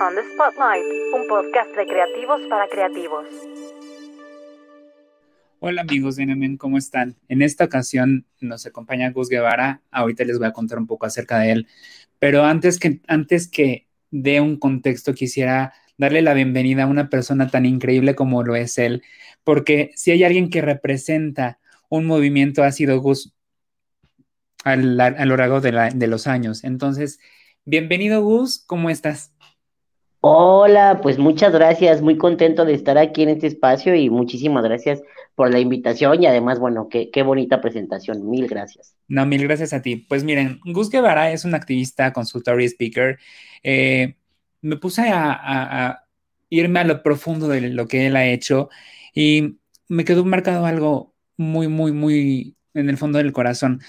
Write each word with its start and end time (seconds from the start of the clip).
On 0.00 0.14
the 0.14 0.22
Spotlight, 0.32 0.84
un 1.12 1.26
podcast 1.26 1.74
de 1.76 1.84
creativos 1.84 2.40
para 2.48 2.68
creativos. 2.68 3.26
Hola 5.58 5.82
amigos 5.82 6.14
de 6.14 6.26
NMN, 6.26 6.56
¿cómo 6.56 6.78
están? 6.78 7.16
En 7.28 7.42
esta 7.42 7.64
ocasión 7.64 8.24
nos 8.40 8.64
acompaña 8.64 9.10
Gus 9.10 9.28
Guevara. 9.28 9.82
Ahorita 9.90 10.22
les 10.22 10.38
voy 10.38 10.46
a 10.46 10.52
contar 10.52 10.78
un 10.78 10.86
poco 10.86 11.06
acerca 11.06 11.40
de 11.40 11.50
él. 11.50 11.68
Pero 12.20 12.44
antes 12.44 12.78
que, 12.78 13.00
antes 13.08 13.48
que 13.48 13.88
dé 14.12 14.40
un 14.40 14.56
contexto, 14.56 15.14
quisiera 15.14 15.72
darle 15.96 16.22
la 16.22 16.32
bienvenida 16.32 16.84
a 16.84 16.86
una 16.86 17.10
persona 17.10 17.48
tan 17.48 17.66
increíble 17.66 18.14
como 18.14 18.44
lo 18.44 18.54
es 18.54 18.78
él. 18.78 19.02
Porque 19.42 19.90
si 19.96 20.12
hay 20.12 20.22
alguien 20.22 20.48
que 20.48 20.62
representa 20.62 21.58
un 21.88 22.06
movimiento, 22.06 22.62
ha 22.62 22.70
sido 22.70 23.00
Gus 23.00 23.34
a 24.62 24.76
lo 24.76 25.36
largo 25.36 25.60
de, 25.60 25.90
de 25.92 26.06
los 26.06 26.28
años. 26.28 26.62
Entonces, 26.62 27.18
bienvenido 27.64 28.22
Gus, 28.22 28.62
¿cómo 28.64 28.90
estás? 28.90 29.32
Hola, 30.20 31.00
pues 31.00 31.18
muchas 31.18 31.52
gracias, 31.52 32.02
muy 32.02 32.16
contento 32.18 32.64
de 32.64 32.74
estar 32.74 32.98
aquí 32.98 33.22
en 33.22 33.28
este 33.28 33.46
espacio 33.46 33.94
y 33.94 34.10
muchísimas 34.10 34.64
gracias 34.64 35.00
por 35.36 35.52
la 35.52 35.60
invitación 35.60 36.20
y 36.20 36.26
además, 36.26 36.58
bueno, 36.58 36.88
qué, 36.88 37.10
qué 37.10 37.22
bonita 37.22 37.60
presentación, 37.60 38.28
mil 38.28 38.48
gracias. 38.48 38.96
No, 39.06 39.24
mil 39.26 39.44
gracias 39.44 39.72
a 39.72 39.80
ti. 39.80 39.94
Pues 39.96 40.24
miren, 40.24 40.58
Gus 40.64 40.90
Guevara 40.90 41.30
es 41.30 41.44
un 41.44 41.54
activista, 41.54 42.12
consultor 42.12 42.60
y 42.60 42.64
speaker. 42.64 43.18
Eh, 43.62 44.16
me 44.60 44.76
puse 44.76 45.02
a, 45.08 46.04
irme 46.50 46.80
a 46.80 46.84
lo 46.84 47.02
profundo 47.04 47.46
de 47.46 47.60
lo 47.70 47.86
que 47.86 48.06
él 48.06 48.16
ha 48.16 48.26
hecho 48.26 48.70
y 49.14 49.58
me 49.86 50.04
quedó 50.04 50.24
marcado 50.24 50.66
algo 50.66 51.14
muy, 51.36 51.68
muy, 51.68 51.92
muy 51.92 52.56
en 52.74 52.88
el 52.88 52.96
fondo 52.96 53.18
del 53.18 53.32
corazón 53.32 53.80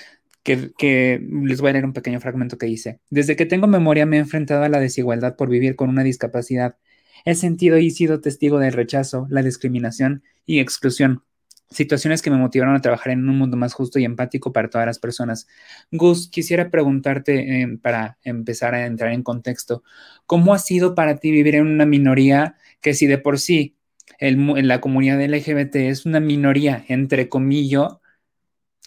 que, 0.44 1.28
les 1.44 1.62
voy 1.62 1.70
a 1.70 1.74
leer 1.74 1.86
un 1.86 1.94
pequeño 1.94 2.20
fragmento 2.20 2.58
que 2.58 2.66
dice. 2.66 3.00
Desde 3.10 3.36
que 3.36 3.46
tengo 3.46 3.68
memoria 3.68 4.06
me 4.06 4.18
he 4.18 4.20
enfrentado 4.20 4.64
a 4.64 4.70
la 4.70 4.80
desigualdad 4.80 5.36
por 5.36 5.50
vivir 5.50 5.76
con 5.76 5.90
una 5.90 6.04
discapacidad. 6.04 6.78
He 7.26 7.36
sentido 7.36 7.78
y 7.78 7.92
sido 7.92 8.22
testigo 8.22 8.60
del 8.60 8.74
rechazo, 8.74 9.28
la 9.30 9.44
discriminación 9.44 10.24
y 10.46 10.60
exclusión, 10.60 11.24
situaciones 11.70 12.22
que 12.22 12.32
me 12.32 12.38
motivaron 12.38 12.76
a 12.76 12.82
trabajar 12.82 13.12
en 13.12 13.28
un 13.28 13.38
mundo 13.38 13.58
más 13.58 13.74
justo 13.74 14.00
y 14.00 14.06
empático 14.06 14.54
para 14.54 14.70
todas 14.70 14.88
las 14.88 15.00
personas. 15.00 15.48
Gus, 15.92 16.30
quisiera 16.30 16.70
preguntarte, 16.72 17.62
eh, 17.62 17.78
para 17.82 18.18
empezar 18.24 18.74
a 18.74 18.86
entrar 18.86 19.12
en 19.12 19.24
contexto, 19.24 19.84
¿cómo 20.26 20.54
ha 20.54 20.60
sido 20.60 20.96
para 20.96 21.18
ti 21.18 21.32
vivir 21.32 21.56
en 21.56 21.68
una 21.68 21.86
minoría 21.86 22.56
que 22.82 22.94
si 22.94 23.06
de 23.08 23.18
por 23.18 23.40
sí 23.40 23.76
en 24.20 24.68
la 24.68 24.82
comunidad 24.82 25.22
LGBT 25.22 25.76
es 25.76 26.06
una 26.06 26.20
minoría, 26.20 26.84
entre 26.88 27.30
comillas, 27.30 27.94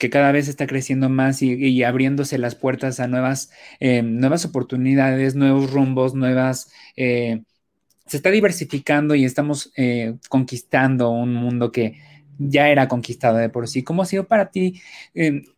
que 0.03 0.11
cada 0.11 0.33
vez 0.33 0.49
está 0.49 0.67
creciendo 0.67 1.09
más 1.09 1.43
y, 1.43 1.85
abriéndose 1.85 2.37
las 2.37 2.57
puertas 2.57 2.99
a 2.99 3.07
nuevas, 3.07 3.53
eh, 3.79 4.03
nuevas 4.03 4.45
oportunidades, 4.45 5.37
nuevos 5.37 5.71
rumbos, 5.71 6.13
nuevas... 6.13 6.73
Eh, 6.97 7.45
se 8.07 8.17
está 8.17 8.31
diversificando 8.33 9.15
y 9.15 9.25
estamos 9.25 9.73
eh, 9.77 10.17
conquistando 10.29 11.11
un 11.11 11.35
mundo 11.35 11.71
que 11.71 12.01
ya 12.37 12.69
era 12.69 12.89
conquistado 12.89 13.37
de 13.37 13.49
por 13.49 13.69
sí. 13.69 13.85
¿Cómo 13.85 14.03
ha 14.03 14.07
sido 14.07 14.27
para 14.27 14.51
ti 14.51 14.83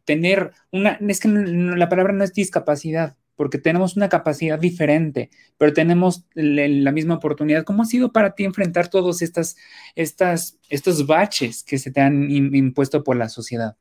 tener 0.04 0.52
una... 0.70 0.98
Es 1.08 1.20
que 1.20 1.28
la 1.28 1.88
palabra 1.88 2.12
no 2.12 2.22
es 2.22 2.34
discapacidad, 2.34 3.16
porque 3.36 3.56
tenemos 3.56 3.96
una 3.96 4.10
capacidad 4.10 4.58
diferente, 4.58 5.30
pero 5.56 5.72
tenemos 5.72 6.26
la 6.34 6.92
misma 6.92 7.14
oportunidad. 7.14 7.64
¿Cómo 7.64 7.82
ha 7.82 7.86
sido 7.86 8.12
para 8.12 8.34
ti 8.34 8.44
enfrentar 8.44 8.88
todos 8.88 9.22
estas, 9.22 9.56
estas, 9.94 10.58
estos 10.68 11.06
baches 11.06 11.62
que 11.62 11.78
se 11.78 11.90
te 11.90 12.02
han 12.02 12.30
impuesto 12.30 13.02
por 13.02 13.16
la 13.16 13.30
sociedad? 13.30 13.78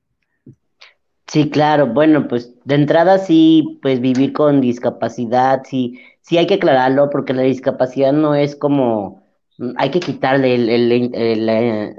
Sí, 1.33 1.49
claro. 1.49 1.87
Bueno, 1.87 2.27
pues 2.27 2.53
de 2.63 2.75
entrada 2.75 3.17
sí, 3.17 3.79
pues 3.81 3.99
vivir 4.01 4.33
con 4.33 4.61
discapacidad, 4.61 5.63
sí, 5.67 5.99
sí 6.21 6.37
hay 6.37 6.45
que 6.45 6.55
aclararlo 6.55 7.09
porque 7.09 7.33
la 7.33 7.41
discapacidad 7.41 8.13
no 8.13 8.35
es 8.35 8.55
como, 8.55 9.23
mm, 9.57 9.71
hay 9.77 9.89
que 9.89 9.99
quitarle 9.99 10.57
la, 11.37 11.95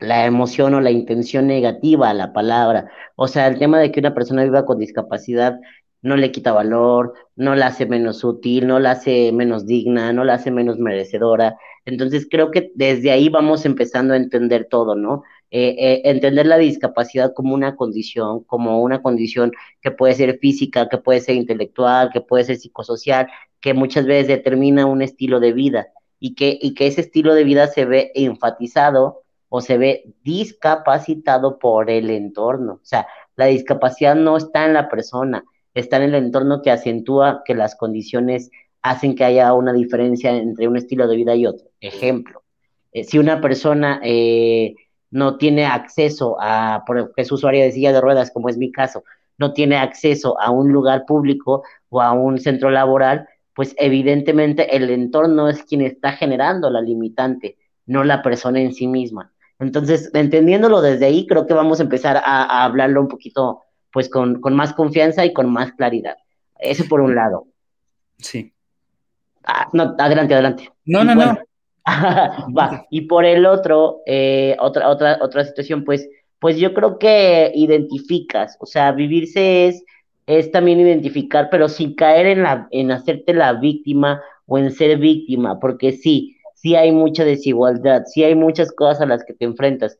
la 0.00 0.26
emoción 0.26 0.74
o 0.74 0.80
la 0.80 0.90
intención 0.90 1.46
negativa 1.46 2.10
a 2.10 2.14
la 2.14 2.32
palabra. 2.32 2.90
O 3.16 3.28
sea, 3.28 3.46
el 3.48 3.58
tema 3.58 3.78
de 3.78 3.92
que 3.92 4.00
una 4.00 4.14
persona 4.14 4.44
viva 4.44 4.66
con 4.66 4.78
discapacidad 4.78 5.60
no 6.02 6.16
le 6.16 6.32
quita 6.32 6.52
valor, 6.52 7.14
no 7.36 7.54
la 7.54 7.68
hace 7.68 7.86
menos 7.86 8.24
útil, 8.24 8.66
no 8.66 8.78
la 8.78 8.92
hace 8.92 9.32
menos 9.32 9.66
digna, 9.66 10.12
no 10.12 10.24
la 10.24 10.34
hace 10.34 10.50
menos 10.50 10.78
merecedora. 10.78 11.56
Entonces 11.86 12.26
creo 12.30 12.50
que 12.50 12.72
desde 12.74 13.10
ahí 13.10 13.28
vamos 13.30 13.64
empezando 13.64 14.14
a 14.14 14.16
entender 14.18 14.66
todo, 14.70 14.96
¿no? 14.96 15.22
Eh, 15.56 15.76
eh, 15.78 16.02
entender 16.06 16.46
la 16.46 16.58
discapacidad 16.58 17.32
como 17.32 17.54
una 17.54 17.76
condición, 17.76 18.42
como 18.42 18.82
una 18.82 19.02
condición 19.02 19.52
que 19.80 19.92
puede 19.92 20.14
ser 20.14 20.40
física, 20.40 20.88
que 20.88 20.98
puede 20.98 21.20
ser 21.20 21.36
intelectual, 21.36 22.10
que 22.12 22.20
puede 22.20 22.42
ser 22.42 22.56
psicosocial, 22.56 23.28
que 23.60 23.72
muchas 23.72 24.04
veces 24.04 24.26
determina 24.26 24.84
un 24.86 25.00
estilo 25.00 25.38
de 25.38 25.52
vida 25.52 25.86
y 26.18 26.34
que, 26.34 26.58
y 26.60 26.74
que 26.74 26.88
ese 26.88 27.02
estilo 27.02 27.34
de 27.34 27.44
vida 27.44 27.68
se 27.68 27.84
ve 27.84 28.10
enfatizado 28.16 29.22
o 29.48 29.60
se 29.60 29.78
ve 29.78 30.12
discapacitado 30.24 31.60
por 31.60 31.88
el 31.88 32.10
entorno. 32.10 32.80
O 32.82 32.84
sea, 32.84 33.06
la 33.36 33.46
discapacidad 33.46 34.16
no 34.16 34.36
está 34.36 34.66
en 34.66 34.74
la 34.74 34.88
persona, 34.88 35.44
está 35.72 35.98
en 35.98 36.02
el 36.02 36.14
entorno 36.16 36.62
que 36.62 36.72
acentúa 36.72 37.42
que 37.44 37.54
las 37.54 37.76
condiciones 37.76 38.50
hacen 38.82 39.14
que 39.14 39.22
haya 39.22 39.52
una 39.52 39.72
diferencia 39.72 40.32
entre 40.32 40.66
un 40.66 40.76
estilo 40.76 41.06
de 41.06 41.14
vida 41.14 41.36
y 41.36 41.46
otro. 41.46 41.68
Ejemplo, 41.80 42.42
eh, 42.90 43.04
si 43.04 43.18
una 43.18 43.40
persona 43.40 44.00
no 45.14 45.36
tiene 45.36 45.64
acceso 45.64 46.36
a, 46.40 46.82
porque 46.84 47.22
es 47.22 47.30
usuario 47.30 47.62
de 47.62 47.70
silla 47.70 47.92
de 47.92 48.00
ruedas, 48.00 48.32
como 48.32 48.48
es 48.48 48.58
mi 48.58 48.72
caso, 48.72 49.04
no 49.38 49.52
tiene 49.52 49.76
acceso 49.76 50.40
a 50.40 50.50
un 50.50 50.72
lugar 50.72 51.04
público 51.06 51.62
o 51.88 52.02
a 52.02 52.10
un 52.10 52.40
centro 52.40 52.68
laboral, 52.68 53.28
pues 53.54 53.76
evidentemente 53.78 54.74
el 54.74 54.90
entorno 54.90 55.48
es 55.48 55.62
quien 55.62 55.82
está 55.82 56.14
generando 56.14 56.68
la 56.68 56.80
limitante, 56.80 57.56
no 57.86 58.02
la 58.02 58.22
persona 58.22 58.60
en 58.60 58.74
sí 58.74 58.88
misma. 58.88 59.32
Entonces, 59.60 60.10
entendiéndolo 60.14 60.82
desde 60.82 61.06
ahí, 61.06 61.28
creo 61.28 61.46
que 61.46 61.54
vamos 61.54 61.78
a 61.78 61.84
empezar 61.84 62.16
a, 62.16 62.64
hablarlo 62.64 63.00
un 63.00 63.06
poquito, 63.06 63.62
pues 63.92 64.08
con, 64.08 64.40
más 64.50 64.72
confianza 64.72 65.24
y 65.24 65.32
con 65.32 65.48
más 65.48 65.74
claridad. 65.74 66.16
Eso 66.58 66.86
por 66.88 67.00
un 67.00 67.14
lado. 67.14 67.46
Sí. 68.18 68.52
Ah, 69.44 69.68
no, 69.72 69.94
adelante, 69.96 70.34
adelante. 70.34 70.72
No, 70.84 71.04
no, 71.04 71.14
no. 71.14 71.38
Y 72.90 73.02
por 73.02 73.24
el 73.24 73.46
otro, 73.46 74.02
eh, 74.06 74.56
otra, 74.60 74.88
otra, 74.88 75.18
otra 75.20 75.44
situación, 75.44 75.84
pues, 75.84 76.08
pues 76.38 76.56
yo 76.58 76.74
creo 76.74 76.98
que 76.98 77.52
identificas, 77.54 78.56
o 78.60 78.66
sea, 78.66 78.92
vivirse 78.92 79.68
es, 79.68 79.84
es 80.26 80.50
también 80.50 80.80
identificar, 80.80 81.48
pero 81.50 81.68
sin 81.68 81.94
caer 81.94 82.26
en 82.26 82.42
la, 82.42 82.68
en 82.70 82.90
hacerte 82.90 83.34
la 83.34 83.52
víctima 83.54 84.22
o 84.46 84.58
en 84.58 84.70
ser 84.72 84.98
víctima, 84.98 85.58
porque 85.60 85.92
sí, 85.92 86.36
sí 86.54 86.76
hay 86.76 86.92
mucha 86.92 87.24
desigualdad, 87.24 88.04
sí 88.06 88.24
hay 88.24 88.34
muchas 88.34 88.72
cosas 88.72 89.02
a 89.02 89.06
las 89.06 89.24
que 89.24 89.34
te 89.34 89.44
enfrentas, 89.44 89.98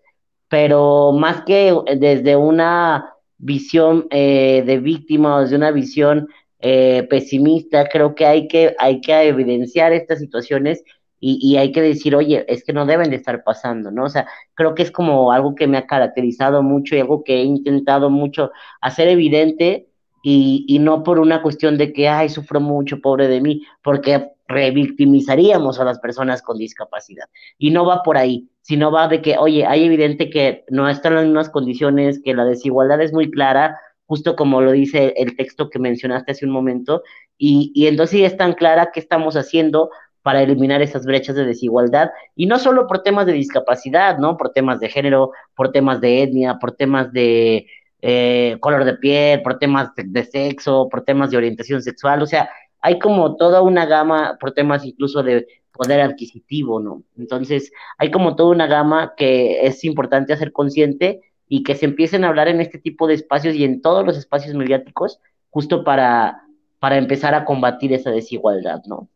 pero 0.49 1.13
más 1.13 1.43
que 1.45 1.75
desde 1.97 2.37
una 2.37 3.15
visión 3.39 4.07
eh, 4.11 4.63
de 4.67 4.79
víctima 4.79 5.37
o 5.37 5.41
desde 5.41 5.57
una 5.57 5.71
visión 5.71 6.29
eh, 6.61 7.07
pesimista, 7.11 7.89
creo 7.89 8.15
que 8.15 8.25
hay 8.27 8.49
que, 8.49 8.75
hay 8.79 9.01
que 9.01 9.13
evidenciar 9.29 9.93
estas 9.93 10.19
situaciones 10.19 10.83
y, 11.27 11.57
hay 11.57 11.73
que 11.73 11.81
decir, 11.81 12.15
oye, 12.15 12.45
es 12.49 12.65
que 12.65 12.75
no 12.75 12.85
deben 12.85 13.09
de 13.09 13.17
estar 13.17 13.43
pasando, 13.45 13.91
¿no? 13.91 14.05
O 14.05 14.09
sea, 14.11 14.27
creo 14.55 14.75
que 14.75 14.83
es 14.83 14.91
como 14.91 15.33
algo 15.33 15.55
que 15.55 15.67
me 15.67 15.79
ha 15.79 15.87
caracterizado 15.87 16.63
mucho 16.63 16.95
y 16.95 17.01
algo 17.01 17.25
que 17.25 17.41
he 17.41 17.45
intentado 17.45 18.11
mucho 18.11 18.51
hacer 18.83 19.09
evidente 19.09 19.89
y, 20.23 20.67
y 20.69 20.79
no 20.81 21.03
por 21.03 21.19
una 21.19 21.41
cuestión 21.41 21.79
de 21.79 21.93
que, 21.95 22.09
ay, 22.09 22.29
sufro 22.29 22.61
mucho, 22.61 23.01
pobre 23.01 23.29
de 23.29 23.41
mí, 23.41 23.63
porque 23.83 24.33
revictimizaríamos 24.49 25.81
a 25.81 25.85
las 25.85 25.99
personas 25.99 26.43
con 26.43 26.59
discapacidad. 26.59 27.27
Y 27.57 27.71
no 27.71 27.87
va 27.87 28.03
por 28.03 28.19
ahí, 28.19 28.51
sino 28.61 28.93
va 28.93 29.09
de 29.09 29.23
que, 29.23 29.39
oye, 29.39 29.65
hay 29.67 29.85
evidente 29.85 30.29
que 30.31 30.65
no 30.69 30.89
están 30.89 31.13
en 31.13 31.17
las 31.17 31.27
mismas 31.27 31.51
condiciones, 31.51 32.21
que 32.23 32.35
la 32.35 32.45
desigualdad 32.45 33.01
es 33.01 33.13
muy 33.13 33.31
clara, 33.31 33.79
justo 34.07 34.37
como 34.37 34.61
lo 34.61 34.73
dice 34.73 35.15
el 35.17 35.37
texto 35.37 35.71
que 35.71 35.79
mencionaste 35.79 36.33
hace 36.33 36.45
un 36.45 36.53
momento, 36.53 37.03
y, 37.39 37.73
y 37.75 37.87
entonces 37.87 38.21
es 38.21 38.37
tan 38.37 38.53
clara 38.53 38.91
qué 38.93 39.01
estamos 39.01 39.37
haciendo 39.37 39.91
para 40.25 40.43
eliminar 40.43 40.81
esas 40.81 41.05
brechas 41.05 41.37
de 41.37 41.45
desigualdad, 41.45 42.11
y 42.35 42.47
no 42.47 42.59
solo 42.59 42.87
por 42.87 43.03
temas 43.03 43.27
de 43.27 43.35
discapacidad, 43.35 44.17
¿no? 44.17 44.39
Por 44.39 44.53
temas 44.53 44.81
de 44.81 44.89
género, 44.89 45.33
por 45.55 45.71
temas 45.71 46.01
de 46.01 46.23
etnia, 46.23 46.59
por 46.59 46.73
temas 46.73 47.13
de 47.13 47.67
eh, 48.01 48.57
color 48.61 48.87
de 48.87 48.95
piel, 48.95 49.43
por 49.43 49.59
temas 49.59 49.91
de, 49.95 50.25
sexo, 50.25 50.89
por 50.91 51.05
temas 51.05 51.31
de 51.31 51.37
orientación 51.37 51.83
sexual, 51.83 52.23
o 52.23 52.27
sea, 52.27 52.49
hay 52.81 52.99
como 52.99 53.37
toda 53.37 53.61
una 53.61 53.85
gama, 53.85 54.39
por 54.41 54.53
temas 54.53 54.87
incluso 54.87 55.23
de 55.23 55.47
poder 55.73 56.01
adquisitivo, 56.01 56.81
¿no? 56.81 57.03
Entonces, 57.19 57.71
hay 57.99 58.11
como 58.11 58.35
toda 58.35 58.51
una 58.51 58.67
gama 58.67 59.13
que 59.19 59.67
es 59.67 59.85
importante 59.85 60.33
hacer 60.33 60.53
consciente 60.53 61.21
y 61.49 61.65
que 61.65 61.75
se 61.75 61.85
empiecen 61.85 62.25
a 62.25 62.29
hablar 62.29 62.49
en 62.49 62.63
este 62.63 62.79
tipo 62.79 63.07
de 63.07 63.15
espacios 63.15 63.55
y 63.57 63.65
en 63.65 63.83
todos 63.83 64.07
los 64.07 64.17
espacios 64.17 64.55
mediáticos, 64.55 65.21
justo 65.51 65.85
para, 65.85 66.45
para 66.79 66.97
empezar 66.97 67.35
a 67.35 67.45
combatir 67.45 67.93
esa 67.93 68.11
desigualdad, 68.11 68.81
¿no? 68.87 69.11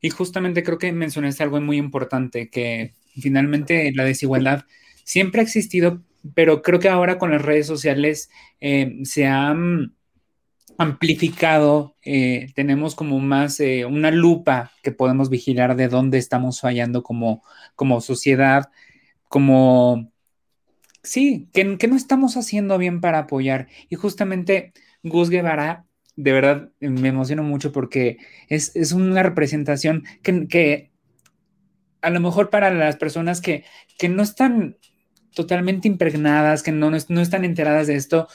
Y 0.00 0.10
justamente 0.10 0.62
creo 0.62 0.78
que 0.78 0.92
mencionaste 0.92 1.42
algo 1.42 1.60
muy 1.60 1.76
importante, 1.76 2.48
que 2.50 2.94
finalmente 3.20 3.92
la 3.94 4.04
desigualdad 4.04 4.64
siempre 5.04 5.40
ha 5.40 5.44
existido, 5.44 6.02
pero 6.34 6.62
creo 6.62 6.80
que 6.80 6.88
ahora 6.88 7.18
con 7.18 7.30
las 7.30 7.42
redes 7.42 7.66
sociales 7.66 8.30
eh, 8.60 8.98
se 9.04 9.26
ha 9.26 9.54
amplificado, 10.78 11.96
eh, 12.04 12.52
tenemos 12.54 12.94
como 12.94 13.18
más 13.18 13.58
eh, 13.58 13.84
una 13.84 14.12
lupa 14.12 14.70
que 14.82 14.92
podemos 14.92 15.28
vigilar 15.28 15.74
de 15.74 15.88
dónde 15.88 16.18
estamos 16.18 16.60
fallando 16.60 17.02
como, 17.02 17.42
como 17.74 18.00
sociedad, 18.00 18.70
como, 19.28 20.12
sí, 21.02 21.48
que, 21.52 21.64
no 21.64 21.96
estamos 21.96 22.36
haciendo 22.36 22.78
bien 22.78 23.00
para 23.00 23.20
apoyar. 23.20 23.66
Y 23.88 23.96
justamente 23.96 24.72
Gus 25.02 25.30
Guevara, 25.30 25.84
de 26.18 26.32
verdad, 26.32 26.72
me 26.80 27.10
emociono 27.10 27.44
mucho 27.44 27.70
porque 27.70 28.18
es, 28.48 28.74
una 28.90 29.22
representación 29.22 30.02
que, 30.24 30.48
que, 30.48 30.90
a 32.02 32.10
lo 32.10 32.18
mejor 32.18 32.50
para 32.50 32.74
las 32.74 32.96
personas 32.96 33.40
que, 33.40 33.64
que 33.96 34.08
no 34.08 34.24
están 34.24 34.76
totalmente 35.32 35.86
impregnadas, 35.86 36.64
que 36.64 36.72
no, 36.72 36.90
no 36.90 37.20
están 37.20 37.44
enteradas 37.44 37.86
de 37.86 37.94
esto, 37.94 38.26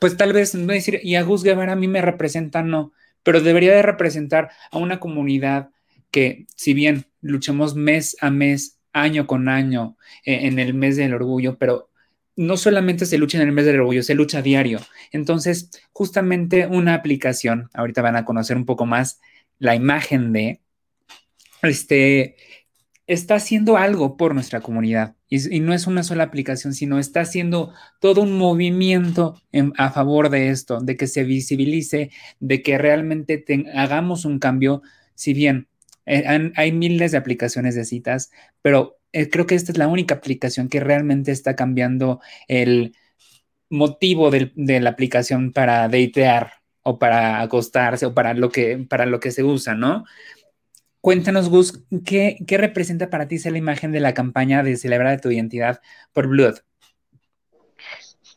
pues 0.00 0.16
tal 0.16 0.32
vez 0.32 0.54
no 0.54 0.72
decir, 0.72 1.00
y 1.02 1.16
a 1.16 1.24
Gus 1.24 1.42
Guevara 1.42 1.72
a 1.72 1.76
mí 1.76 1.88
me 1.88 2.02
representa, 2.02 2.62
no, 2.62 2.92
pero 3.24 3.40
debería 3.40 3.74
de 3.74 3.82
representar 3.82 4.50
a 4.70 4.78
una 4.78 5.00
comunidad 5.00 5.70
que, 6.12 6.46
si 6.54 6.72
bien 6.72 7.06
luchemos 7.20 7.74
mes 7.74 8.16
a 8.20 8.30
mes, 8.30 8.78
año 8.92 9.26
con 9.26 9.48
año, 9.48 9.96
eh, 10.24 10.46
en 10.46 10.60
el 10.60 10.72
mes 10.72 10.96
del 10.96 11.14
orgullo, 11.14 11.58
pero 11.58 11.90
no 12.38 12.56
solamente 12.56 13.04
se 13.04 13.18
lucha 13.18 13.36
en 13.42 13.48
el 13.48 13.52
mes 13.52 13.64
del 13.64 13.80
orgullo, 13.80 14.04
se 14.04 14.14
lucha 14.14 14.42
diario. 14.42 14.78
Entonces, 15.10 15.70
justamente 15.92 16.68
una 16.68 16.94
aplicación, 16.94 17.68
ahorita 17.74 18.00
van 18.00 18.14
a 18.14 18.24
conocer 18.24 18.56
un 18.56 18.64
poco 18.64 18.86
más 18.86 19.20
la 19.58 19.74
imagen 19.74 20.32
de, 20.32 20.60
este, 21.62 22.36
está 23.08 23.34
haciendo 23.34 23.76
algo 23.76 24.16
por 24.16 24.34
nuestra 24.34 24.60
comunidad. 24.60 25.16
Y, 25.28 25.58
no 25.58 25.74
es 25.74 25.88
una 25.88 26.04
sola 26.04 26.22
aplicación, 26.22 26.74
sino 26.74 27.00
está 27.00 27.22
haciendo 27.22 27.74
todo 28.00 28.22
un 28.22 28.38
movimiento 28.38 29.42
a 29.76 29.90
favor 29.90 30.30
de 30.30 30.50
esto, 30.50 30.80
de 30.80 30.96
que 30.96 31.08
se 31.08 31.24
visibilice, 31.24 32.12
de 32.38 32.62
que 32.62 32.78
realmente 32.78 33.44
hagamos 33.74 34.24
un 34.24 34.38
cambio. 34.38 34.82
Si 35.16 35.34
bien 35.34 35.66
eh, 36.06 36.52
hay 36.54 36.70
miles 36.70 37.10
de 37.10 37.18
aplicaciones 37.18 37.74
de 37.74 37.84
citas, 37.84 38.30
pero 38.62 38.97
eh, 39.12 39.30
creo 39.30 39.46
que 39.46 39.54
esta 39.54 39.72
es 39.72 39.78
la 39.78 39.88
única 39.88 40.16
aplicación 40.16 40.68
que 40.68 40.80
realmente 40.80 41.32
está 41.32 41.56
cambiando 41.56 42.20
el 42.46 42.94
motivo 43.70 44.30
de 44.30 44.80
la 44.80 44.90
aplicación 44.90 45.52
para 45.52 45.88
datear 45.88 46.52
o 46.82 46.98
para 46.98 47.40
acostarse 47.40 48.06
o 48.06 48.14
para 48.14 48.34
lo 48.34 48.50
que, 48.50 48.78
para 48.88 49.06
lo 49.06 49.20
que 49.20 49.30
se 49.30 49.44
usa, 49.44 49.74
¿no? 49.74 50.04
Cuéntanos, 51.00 51.48
Gus, 51.48 51.84
¿qué, 52.04 52.38
representa 52.48 53.10
para 53.10 53.28
ti 53.28 53.38
ser 53.38 53.52
la 53.52 53.58
imagen 53.58 53.92
de 53.92 54.00
la 54.00 54.14
campaña 54.14 54.62
de 54.62 54.76
celebrar 54.76 55.20
tu 55.20 55.30
identidad 55.30 55.80
por 56.12 56.26
Blood? 56.28 56.56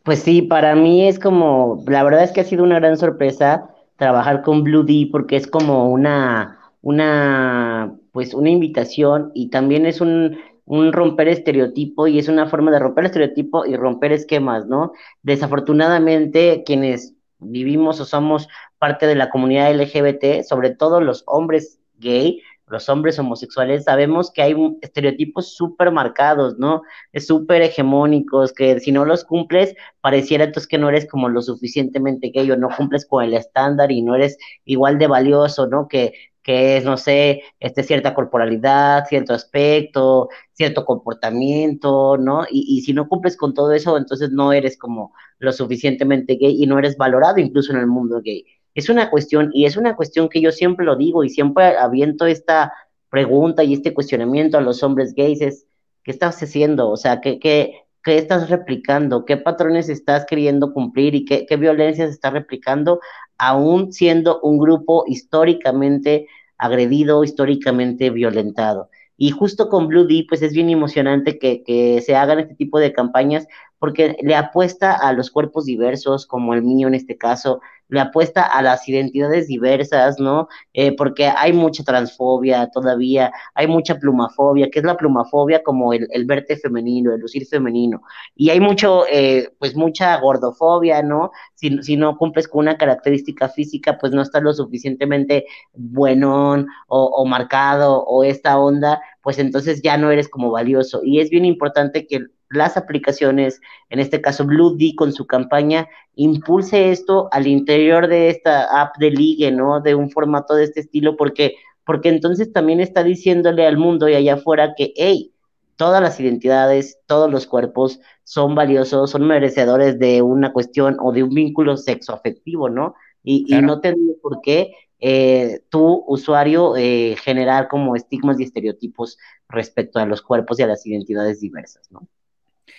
Pues 0.03 0.19
sí, 0.19 0.41
para 0.41 0.75
mí 0.75 1.07
es 1.07 1.18
como, 1.18 1.83
la 1.88 2.03
verdad 2.03 2.23
es 2.23 2.31
que 2.31 2.41
ha 2.41 2.45
sido 2.45 2.63
una 2.63 2.79
gran 2.79 2.97
sorpresa 2.97 3.69
trabajar 3.97 4.41
con 4.41 4.63
Bloody 4.63 5.06
porque 5.07 5.38
es 5.38 5.47
como 5.47 5.89
una, 5.91 6.59
una, 6.81 7.95
pues 8.12 8.33
una 8.33 8.50
invitación 8.50 9.31
y 9.33 9.50
también 9.50 9.85
es 9.85 10.01
un, 10.01 10.38
un 10.66 10.94
romper 10.94 11.28
estereotipo 11.28 12.08
y 12.08 12.19
es 12.19 12.28
una 12.28 12.48
forma 12.48 12.72
de 12.72 12.80
romper 12.80 13.06
estereotipo 13.06 13.66
y 13.66 13.75
romper 13.75 14.12
esquemas, 14.12 14.68
¿no? 14.68 14.94
Desafortunadamente, 15.24 16.63
quienes 16.66 17.16
vivimos 17.40 18.00
o 18.00 18.06
somos 18.06 18.48
parte 18.78 19.08
de 19.08 19.16
la 19.16 19.30
comunidad 19.30 19.74
LGBT, 19.74 20.44
sobre 20.44 20.72
todo 20.72 21.02
los 21.02 21.24
hombres 21.28 21.80
gay, 21.98 22.42
los 22.68 22.88
hombres 22.88 23.19
homosexuales, 23.19 23.84
sabemos 23.84 24.31
que 24.31 24.42
hay 24.42 24.56
estereotipos 24.81 25.54
súper 25.56 25.92
marcados, 25.92 26.58
¿no? 26.58 26.84
Súper 27.14 27.62
hegemónicos, 27.64 28.54
que 28.54 28.80
si 28.80 28.94
no 28.94 29.04
los 29.04 29.25
cumples, 29.25 29.75
pareciera 30.00 30.46
entonces 30.46 30.69
que 30.69 30.78
no 30.78 30.88
eres 30.88 31.06
como 31.06 31.28
lo 31.28 31.42
suficientemente 31.42 32.30
gay 32.30 32.50
o 32.50 32.56
no 32.56 32.69
cumples 32.75 33.06
con 33.06 33.24
el 33.25 33.34
estándar 33.34 33.92
y 33.92 34.02
no 34.02 34.16
eres 34.16 34.38
igual 34.64 34.98
de 34.98 35.07
valioso, 35.07 35.68
¿no? 35.68 35.88
Que, 35.90 36.14
que 36.44 36.78
es, 36.78 36.84
no 36.84 36.98
sé, 36.98 37.44
este, 37.60 37.84
cierta 37.84 38.14
corporalidad, 38.14 39.06
cierto 39.08 39.34
aspecto, 39.34 40.30
cierto 40.54 40.86
comportamiento, 40.86 42.18
¿no? 42.18 42.46
Y, 42.50 42.78
y 42.78 42.82
si 42.82 42.94
no 42.94 43.08
cumples 43.08 43.38
con 43.38 43.54
todo 43.54 43.72
eso, 43.74 43.98
entonces 43.98 44.32
no 44.32 44.54
eres 44.54 44.78
como 44.78 45.14
lo 45.40 45.52
suficientemente 45.52 46.36
gay 46.36 46.64
y 46.64 46.68
no 46.68 46.80
eres 46.80 46.98
valorado 46.98 47.40
incluso 47.40 47.74
en 47.74 47.80
el 47.80 47.88
mundo 47.88 48.22
gay. 48.24 48.46
Es 48.74 48.90
una 48.90 49.10
cuestión, 49.10 49.50
y 49.54 49.66
es 49.66 49.78
una 49.78 49.96
cuestión 49.96 50.30
que 50.30 50.42
yo 50.42 50.52
siempre 50.52 50.86
lo 50.86 50.96
digo 50.96 51.24
y 51.24 51.30
siempre 51.30 51.78
aviento 51.78 52.26
esta 52.26 52.74
pregunta 53.10 53.64
y 53.64 53.74
este 53.74 53.94
cuestionamiento 53.94 54.58
a 54.58 54.62
los 54.62 54.84
hombres 54.84 55.14
gays, 55.16 55.42
es, 55.42 55.68
¿qué 56.04 56.12
estás 56.12 56.42
haciendo? 56.42 56.90
O 56.90 56.98
sea, 56.98 57.22
¿qué, 57.22 57.40
qué, 57.40 57.86
qué 58.03 58.18
estás 58.18 58.50
replicando? 58.50 59.25
¿Qué 59.25 59.38
patrones 59.38 59.89
estás 59.89 60.25
queriendo 60.25 60.74
cumplir 60.74 61.15
y 61.15 61.25
qué, 61.25 61.45
qué 61.45 61.57
violencias 61.57 62.09
estás 62.09 62.33
replicando, 62.33 63.00
aún 63.38 63.94
siendo 63.94 64.39
un 64.42 64.57
grupo 64.57 65.06
históricamente 65.07 66.27
agredido, 66.57 67.24
históricamente 67.24 68.09
violentado? 68.09 68.89
Y 69.18 69.30
justo 69.30 69.69
con 69.69 69.88
Blue 69.88 70.07
D, 70.07 70.25
pues 70.27 70.42
es 70.42 70.53
bien 70.53 70.69
emocionante 70.69 71.38
que, 71.38 71.63
que, 71.63 72.01
se 72.01 72.15
hagan 72.15 72.39
este 72.39 72.56
tipo 72.56 72.80
de 72.80 72.92
campañas 72.92 73.48
porque 73.77 74.15
le 74.21 74.36
apuesta 74.36 74.94
a 74.94 75.13
los 75.13 75.30
cuerpos 75.30 75.65
diversos, 75.65 76.25
como 76.25 76.54
el 76.54 76.63
mío 76.63 76.88
en 76.88 76.95
este 76.95 77.18
caso, 77.18 77.62
le 77.92 78.00
apuesta 78.00 78.44
a 78.44 78.62
las 78.62 78.88
identidades 78.88 79.48
diversas, 79.48 80.18
¿no? 80.18 80.48
Eh, 80.74 80.96
porque 80.96 81.26
hay 81.28 81.52
mucha 81.52 81.84
transfobia 81.84 82.70
todavía, 82.72 83.34
hay 83.54 83.68
mucha 83.68 84.00
plumafobia, 84.00 84.70
que 84.72 84.80
es 84.80 84.86
la 84.86 84.96
plumafobia 84.96 85.62
como 85.62 85.92
el, 85.94 86.08
verte 86.26 86.56
femenino, 86.56 87.14
el 87.14 87.20
lucir 87.20 87.46
femenino, 87.46 88.02
y 88.34 88.50
hay 88.50 88.62
mucho, 88.62 89.04
eh, 89.12 89.50
pues 89.60 89.76
mucha 89.76 90.18
gordofobia, 90.20 91.04
¿no? 91.04 91.32
Si, 91.56 91.84
si, 91.84 91.98
no 91.98 92.18
cumples 92.18 92.48
con 92.48 92.60
una 92.62 92.78
característica 92.78 93.50
física, 93.50 93.98
pues 94.00 94.14
no 94.14 94.22
estás 94.22 94.42
lo 94.42 94.54
suficientemente 94.54 95.46
buenón 95.74 96.68
o, 96.88 97.06
o 97.06 97.26
marcado 97.26 98.04
o 98.06 98.24
esta 98.24 98.58
onda, 98.58 99.02
pues 99.22 99.38
entonces 99.38 99.82
ya 99.82 99.98
no 99.98 100.12
eres 100.12 100.30
como 100.30 100.50
valioso. 100.50 101.02
Y 101.04 101.20
es 101.20 101.30
bien 101.30 101.44
importante 101.46 102.08
que 102.08 102.28
las 102.51 102.77
aplicaciones, 102.77 103.62
en 103.89 104.00
este 104.00 104.21
caso 104.21 104.45
Blue 104.45 104.75
D 104.77 104.94
con 104.95 105.13
su 105.13 105.25
campaña, 105.25 105.88
impulse 106.15 106.92
esto 106.92 107.30
al 107.31 107.48
interior 107.48 108.07
de 108.07 108.30
esta 108.30 108.81
app 108.81 108.98
de 108.98 109.12
ligue, 109.12 109.51
¿no? 109.51 109.81
De 109.81 109.95
un 109.95 110.09
formato 110.12 110.56
de 110.56 110.65
este 110.65 110.81
estilo, 110.81 111.15
porque, 111.18 111.56
porque 111.86 112.09
entonces 112.09 112.51
también 112.51 112.80
está 112.80 113.03
diciéndole 113.03 113.65
al 113.65 113.77
mundo 113.77 114.09
y 114.09 114.15
allá 114.15 114.36
afuera 114.36 114.74
que, 114.75 114.94
hey, 114.95 115.33
todas 115.75 116.01
las 116.01 116.19
identidades, 116.19 117.00
todos 117.07 117.31
los 117.31 117.48
cuerpos 117.48 118.00
son 118.24 118.54
valiosos, 118.54 119.09
son 119.09 119.25
merecedores 119.25 119.97
de 119.97 120.21
una 120.21 120.54
cuestión 120.54 120.97
o 121.00 121.12
de 121.12 121.24
un 121.24 121.30
vínculo 121.30 121.77
sexoafectivo, 121.77 122.69
¿no? 122.69 122.95
Y, 123.24 123.45
y 123.47 123.62
no 123.62 123.80
tendría 123.81 124.15
por 124.21 124.42
qué 124.42 124.74
eh, 125.04 125.62
tu 125.69 126.04
usuario 126.07 126.77
eh, 126.77 127.15
generar 127.19 127.68
como 127.68 127.95
estigmas 127.95 128.39
y 128.39 128.44
estereotipos 128.44 129.18
respecto 129.49 129.97
a 129.97 130.06
los 130.06 130.21
cuerpos 130.21 130.59
y 130.59 130.64
a 130.64 130.68
las 130.68 130.85
identidades 130.85 131.40
diversas, 131.40 131.92
¿no? 131.92 132.07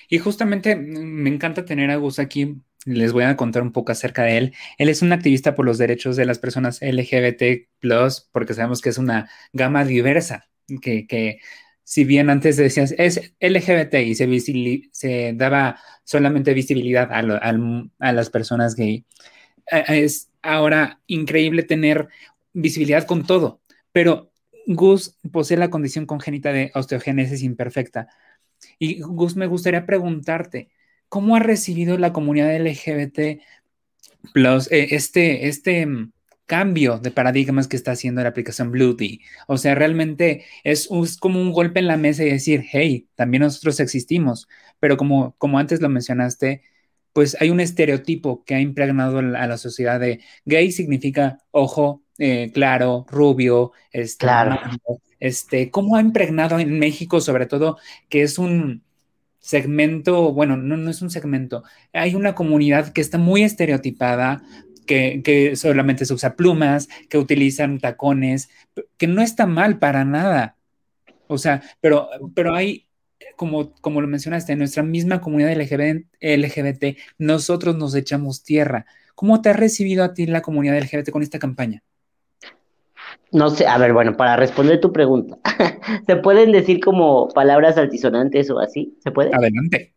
Y 0.09 0.19
justamente 0.19 0.77
mm, 0.77 0.81
me 0.81 1.31
encanta 1.31 1.65
tener 1.65 1.91
a 1.91 1.97
Gus 1.97 2.19
aquí. 2.19 2.57
Les 2.85 3.13
voy 3.13 3.25
a 3.25 3.37
contar 3.37 3.63
un 3.63 3.73
poco 3.73 3.93
acerca 3.93 4.25
de 4.25 4.39
él. 4.39 4.55
Él 4.79 4.89
es 4.89 5.03
un 5.03 5.13
activista 5.13 5.55
por 5.55 5.65
los 5.65 5.79
derechos 5.79 6.17
de 6.17 6.25
las 6.27 6.39
personas 6.39 6.81
LGBT, 6.83 7.69
porque 8.33 8.55
sabemos 8.55 8.81
que 8.81 8.89
es 8.89 8.99
una 8.99 9.31
gama 9.53 9.85
diversa, 9.85 10.49
que, 10.81 11.39
si 11.85 12.05
bien 12.05 12.31
antes 12.31 12.57
decías 12.57 12.95
es 12.99 13.35
LGBT 13.41 13.95
y 13.95 14.15
se, 14.93 15.33
daba 15.35 15.79
solamente 16.05 16.55
visibilidad 16.55 17.09
a, 17.13 18.13
las 18.13 18.31
personas 18.31 18.75
gay, 18.75 19.05
eh, 19.71 19.85
es 19.89 20.31
ahora 20.43 21.01
increíble 21.07 21.63
tener 21.63 22.09
visibilidad 22.53 23.05
con 23.07 23.27
todo, 23.27 23.61
pero 23.93 24.33
Gus 24.67 25.19
posee 25.33 25.57
la 25.57 25.71
condición 25.71 26.07
congénita 26.07 26.53
de 26.53 26.71
osteogénesis 26.75 27.43
imperfecta, 27.43 28.09
y 28.79 29.01
Gus, 29.01 29.37
me 29.37 29.47
gustaría 29.47 29.87
preguntarte, 29.87 30.71
¿cómo 31.09 31.37
ha 31.37 31.41
recibido 31.41 31.99
la 31.99 32.13
comunidad 32.13 32.55
LGBT 32.57 33.41
plus 34.33 34.71
eh, 34.71 34.89
este, 34.93 35.49
este 35.49 35.87
mm, 35.87 36.13
cambio 36.47 36.99
de 36.99 37.11
paradigmas 37.11 37.69
que 37.69 37.77
está 37.77 37.93
haciendo 37.93 38.23
la 38.23 38.31
aplicación 38.31 38.71
Bluetooth? 38.71 39.21
O 39.47 39.59
sea, 39.59 39.75
realmente 39.75 40.45
es, 40.65 40.89
como 41.21 41.41
un 41.41 41.53
golpe 41.53 41.81
en 41.81 41.87
la 41.87 41.97
mesa 41.97 42.25
y 42.25 42.31
decir, 42.31 42.65
hey, 42.71 43.09
también 43.15 43.43
nosotros 43.43 43.81
existimos, 43.81 44.49
pero 44.81 44.97
como, 44.97 45.35
como 45.39 45.59
antes 45.59 45.81
lo 45.81 45.89
mencionaste, 45.89 46.63
pues 47.13 47.37
hay 47.41 47.51
un 47.51 47.61
estereotipo 47.61 48.45
que 48.45 48.55
ha 48.55 48.61
impregnado 48.61 49.19
a 49.19 49.23
la 49.47 49.59
sociedad 49.59 50.01
de 50.01 50.21
gay 50.47 50.73
significa 50.73 51.39
ojo 51.51 52.03
eh, 52.19 52.51
claro, 52.53 53.05
rubio, 53.09 53.73
este, 53.93 54.27
claro 54.27 54.59
este, 55.23 55.71
cómo 55.71 55.95
ha 55.95 56.01
impregnado 56.01 56.59
en 56.59 56.81
México, 56.81 57.21
sobre 57.21 57.47
todo, 57.47 57.79
que 58.09 58.23
es 58.23 58.39
un 58.39 58.83
segmento, 59.39 60.33
bueno, 60.33 60.57
no, 60.57 60.91
es 60.91 61.01
un 61.01 61.11
segmento, 61.11 61.63
hay 61.93 62.17
una 62.17 62.35
comunidad 62.35 62.93
que 62.93 63.01
está 63.01 63.19
muy 63.19 63.45
estereotipada, 63.45 64.43
que, 64.85 65.23
que, 65.23 65.55
solamente 65.55 66.07
se 66.07 66.15
usa 66.15 66.35
plumas, 66.35 66.89
que 67.09 67.19
utilizan 67.19 67.79
tacones, 67.79 68.51
que 68.97 69.07
no 69.07 69.23
está 69.23 69.47
mal 69.47 69.79
para 69.79 70.05
nada. 70.05 70.57
O 71.29 71.39
sea, 71.39 71.63
pero, 71.81 72.11
pero 72.35 72.57
hay, 72.57 72.89
como, 73.37 73.75
como 73.81 74.01
lo 74.01 74.09
mencionaste, 74.09 74.53
en 74.55 74.59
nuestra 74.59 74.83
misma 74.83 75.21
comunidad 75.21 75.55
LGBT, 75.57 76.05
LGBT, 76.21 76.99
nosotros 77.19 77.77
nos 77.77 77.95
echamos 77.95 78.43
tierra. 78.43 78.87
¿Cómo 79.15 79.41
te 79.41 79.51
ha 79.51 79.53
recibido 79.53 80.03
a 80.03 80.15
ti 80.15 80.27
la 80.27 80.43
comunidad 80.43 80.79
LGBT 80.79 81.11
con 81.11 81.23
esta 81.23 81.39
campaña? 81.39 81.85
No 83.31 83.51
sé, 83.51 83.67
a 83.67 83.79
ver, 83.79 83.93
bueno, 83.93 84.17
para 84.17 84.37
responder 84.37 84.81
tu 84.81 84.93
pregunta, 84.93 85.39
¿se 86.07 86.17
pueden 86.17 86.53
decir 86.53 86.81
como 86.81 87.29
palabras 87.29 87.79
altisonantes 87.79 88.51
o 88.51 88.59
así? 88.59 88.97
¿Se 89.03 89.11
puede? 89.11 89.31
Adelante. 89.33 89.95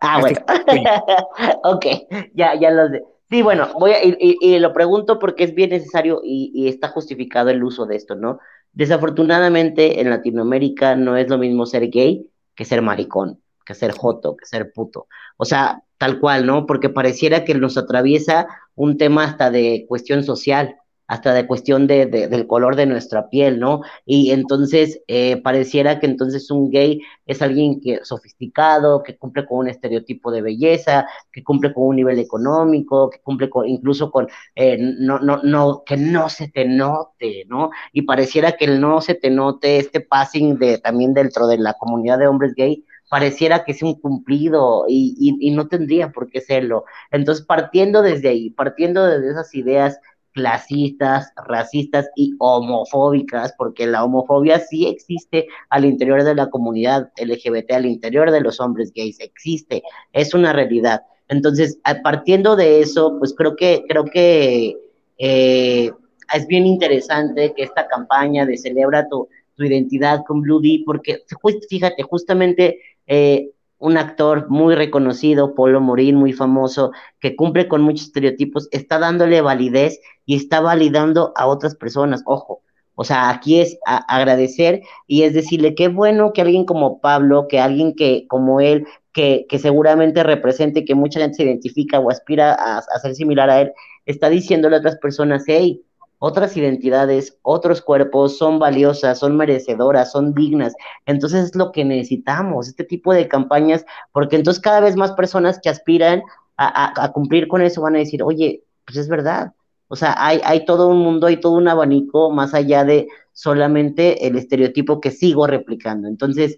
Ah, 0.00 0.20
bueno. 0.20 0.38
ok, 1.64 1.86
ya, 2.34 2.58
ya 2.58 2.70
lo 2.70 2.88
sé. 2.88 3.04
Sí, 3.30 3.42
bueno, 3.42 3.68
voy 3.78 3.92
a, 3.92 3.96
y, 4.02 4.58
lo 4.58 4.72
pregunto 4.72 5.18
porque 5.18 5.44
es 5.44 5.54
bien 5.54 5.70
necesario 5.70 6.20
y, 6.22 6.52
y, 6.54 6.68
está 6.68 6.88
justificado 6.88 7.50
el 7.50 7.64
uso 7.64 7.86
de 7.86 7.96
esto, 7.96 8.14
¿no? 8.14 8.38
Desafortunadamente 8.72 10.00
en 10.00 10.10
Latinoamérica 10.10 10.94
no 10.94 11.16
es 11.16 11.28
lo 11.28 11.38
mismo 11.38 11.64
ser 11.64 11.88
gay 11.88 12.28
que 12.54 12.64
ser 12.64 12.82
maricón, 12.82 13.40
que 13.64 13.74
ser 13.74 13.92
joto, 13.92 14.36
que 14.36 14.46
ser 14.46 14.72
puto. 14.72 15.08
O 15.36 15.44
sea, 15.44 15.82
tal 15.98 16.20
cual, 16.20 16.46
¿no? 16.46 16.66
Porque 16.66 16.88
pareciera 16.88 17.44
que 17.44 17.54
nos 17.54 17.76
atraviesa 17.76 18.46
un 18.74 18.98
tema 18.98 19.24
hasta 19.24 19.50
de 19.50 19.86
cuestión 19.88 20.22
social 20.22 20.76
hasta 21.06 21.34
de 21.34 21.46
cuestión 21.46 21.86
de, 21.86 22.06
del 22.06 22.46
color 22.46 22.76
de 22.76 22.86
nuestra 22.86 23.28
piel, 23.28 23.60
¿no? 23.60 23.82
Y 24.06 24.30
entonces 24.30 25.02
eh, 25.06 25.36
pareciera 25.42 26.00
que 26.00 26.06
entonces 26.06 26.50
un 26.50 26.70
gay 26.70 27.00
es 27.26 27.42
alguien 27.42 27.80
que 27.80 28.00
sofisticado, 28.04 29.02
que 29.02 29.16
cumple 29.16 29.44
con 29.46 29.58
un 29.58 29.68
estereotipo 29.68 30.30
de 30.32 30.42
belleza, 30.42 31.06
que 31.30 31.42
cumple 31.44 31.74
con 31.74 31.84
un 31.88 31.96
nivel 31.96 32.18
económico, 32.18 33.10
que 33.10 33.20
cumple 33.20 33.50
con, 33.50 33.68
incluso 33.68 34.10
con, 34.10 34.28
eh, 34.54 34.78
no, 34.78 35.18
no, 35.18 35.40
no, 35.42 35.82
que 35.84 35.96
no 35.96 36.28
se 36.28 36.48
te 36.48 36.64
note, 36.64 37.44
¿no? 37.48 37.70
Y 37.92 38.02
pareciera 38.02 38.52
que 38.52 38.64
el 38.64 38.80
no 38.80 39.00
se 39.00 39.14
te 39.14 39.30
note, 39.30 39.78
este 39.78 40.00
passing 40.00 40.58
de 40.58 40.78
también 40.78 41.14
dentro 41.14 41.46
de 41.46 41.58
la 41.58 41.74
comunidad 41.74 42.18
de 42.18 42.28
hombres 42.28 42.54
gay, 42.54 42.84
pareciera 43.08 43.64
que 43.64 43.72
es 43.72 43.82
un 43.82 44.00
cumplido 44.00 44.86
y, 44.88 45.14
y, 45.18 45.48
y 45.48 45.50
no 45.52 45.68
tendría 45.68 46.10
por 46.10 46.30
qué 46.30 46.40
serlo. 46.40 46.84
Entonces, 47.10 47.44
partiendo 47.44 48.02
desde 48.02 48.28
ahí, 48.28 48.50
partiendo 48.50 49.04
desde 49.04 49.30
esas 49.30 49.54
ideas 49.54 50.00
clasistas, 50.34 51.32
racistas 51.46 52.10
y 52.16 52.34
homofóbicas, 52.38 53.54
porque 53.56 53.86
la 53.86 54.04
homofobia 54.04 54.58
sí 54.58 54.86
existe 54.86 55.46
al 55.70 55.84
interior 55.84 56.24
de 56.24 56.34
la 56.34 56.50
comunidad 56.50 57.10
LGBT, 57.16 57.72
al 57.72 57.86
interior 57.86 58.30
de 58.30 58.40
los 58.40 58.60
hombres 58.60 58.92
gays, 58.92 59.20
existe, 59.20 59.82
es 60.12 60.34
una 60.34 60.52
realidad. 60.52 61.02
Entonces, 61.28 61.78
partiendo 62.02 62.56
de 62.56 62.80
eso, 62.80 63.16
pues 63.18 63.32
creo 63.34 63.54
que, 63.56 63.84
creo 63.88 64.04
que 64.04 64.76
eh, 65.18 65.92
es 66.34 66.46
bien 66.48 66.66
interesante 66.66 67.54
que 67.56 67.62
esta 67.62 67.86
campaña 67.86 68.44
de 68.44 68.58
celebra 68.58 69.08
tu, 69.08 69.28
tu 69.54 69.64
identidad 69.64 70.24
con 70.26 70.42
Blue 70.42 70.60
D, 70.60 70.82
porque 70.84 71.22
fíjate, 71.68 72.02
justamente 72.02 72.80
eh, 73.06 73.50
un 73.78 73.96
actor 73.98 74.48
muy 74.48 74.74
reconocido, 74.74 75.54
Polo 75.54 75.80
Morín, 75.80 76.16
muy 76.16 76.32
famoso, 76.32 76.92
que 77.20 77.36
cumple 77.36 77.68
con 77.68 77.82
muchos 77.82 78.06
estereotipos, 78.06 78.68
está 78.72 78.98
dándole 78.98 79.40
validez 79.40 80.00
y 80.26 80.36
está 80.36 80.60
validando 80.60 81.32
a 81.36 81.46
otras 81.46 81.74
personas. 81.74 82.22
Ojo, 82.26 82.62
o 82.94 83.04
sea, 83.04 83.28
aquí 83.30 83.60
es 83.60 83.76
agradecer 83.84 84.82
y 85.06 85.22
es 85.24 85.34
decirle 85.34 85.74
qué 85.74 85.88
bueno 85.88 86.32
que 86.32 86.42
alguien 86.42 86.64
como 86.64 87.00
Pablo, 87.00 87.46
que 87.48 87.60
alguien 87.60 87.94
que 87.94 88.26
como 88.28 88.60
él, 88.60 88.86
que, 89.12 89.46
que 89.48 89.58
seguramente 89.58 90.22
represente, 90.22 90.84
que 90.84 90.94
mucha 90.94 91.20
gente 91.20 91.36
se 91.36 91.44
identifica 91.44 91.98
o 91.98 92.10
aspira 92.10 92.54
a, 92.54 92.78
a 92.78 92.98
ser 93.00 93.14
similar 93.14 93.50
a 93.50 93.60
él, 93.62 93.72
está 94.06 94.28
diciéndole 94.30 94.76
a 94.76 94.78
otras 94.78 94.96
personas, 94.96 95.44
hey, 95.46 95.82
otras 96.24 96.56
identidades, 96.56 97.38
otros 97.42 97.82
cuerpos 97.82 98.38
son 98.38 98.58
valiosas, 98.58 99.18
son 99.18 99.36
merecedoras, 99.36 100.10
son 100.10 100.32
dignas. 100.32 100.72
Entonces 101.04 101.44
es 101.44 101.54
lo 101.54 101.70
que 101.70 101.84
necesitamos, 101.84 102.66
este 102.66 102.82
tipo 102.82 103.12
de 103.12 103.28
campañas, 103.28 103.84
porque 104.10 104.36
entonces 104.36 104.62
cada 104.62 104.80
vez 104.80 104.96
más 104.96 105.12
personas 105.12 105.60
que 105.62 105.68
aspiran 105.68 106.22
a, 106.56 107.12
cumplir 107.12 107.46
con 107.46 107.60
eso 107.60 107.82
van 107.82 107.96
a 107.96 107.98
decir, 107.98 108.22
oye, 108.22 108.62
pues 108.86 108.96
es 108.96 109.08
verdad. 109.08 109.52
O 109.88 109.96
sea, 109.96 110.14
hay, 110.16 110.40
hay 110.44 110.64
todo 110.64 110.88
un 110.88 111.00
mundo, 111.00 111.26
hay 111.26 111.38
todo 111.38 111.52
un 111.52 111.68
abanico 111.68 112.30
más 112.30 112.54
allá 112.54 112.84
de 112.84 113.06
solamente 113.34 114.26
el 114.26 114.36
estereotipo 114.36 115.02
que 115.02 115.10
sigo 115.10 115.46
replicando. 115.46 116.08
Entonces, 116.08 116.56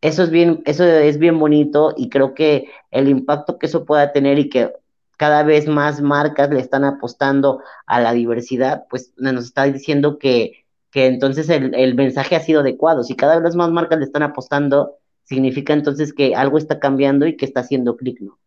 eso 0.00 0.22
es 0.22 0.30
bien, 0.30 0.62
eso 0.64 0.84
es 0.84 1.18
bien 1.18 1.40
bonito 1.40 1.92
y 1.96 2.08
creo 2.08 2.34
que 2.34 2.66
el 2.92 3.08
impacto 3.08 3.58
que 3.58 3.66
eso 3.66 3.84
pueda 3.84 4.12
tener 4.12 4.38
y 4.38 4.48
que 4.48 4.72
cada 5.18 5.42
vez 5.42 5.66
más 5.66 6.00
marcas 6.00 6.48
le 6.50 6.60
están 6.60 6.84
apostando 6.84 7.60
a 7.86 8.00
la 8.00 8.12
diversidad, 8.12 8.84
pues 8.88 9.12
nos 9.16 9.44
está 9.44 9.64
diciendo 9.64 10.16
que, 10.16 10.64
que 10.92 11.06
entonces 11.06 11.50
el, 11.50 11.94
mensaje 11.96 12.36
ha 12.36 12.40
sido 12.40 12.60
adecuado. 12.60 13.02
Si 13.02 13.16
cada 13.16 13.40
vez 13.40 13.56
más 13.56 13.70
marcas 13.70 13.98
le 13.98 14.04
están 14.04 14.22
apostando, 14.22 14.94
significa 15.24 15.72
entonces 15.72 16.12
que 16.12 16.36
algo 16.36 16.56
está 16.56 16.78
cambiando 16.78 17.26
y 17.26 17.36
que 17.36 17.44
está 17.44 17.60
haciendo 17.60 17.96
clic, 17.96 18.20
¿no? 18.20 18.38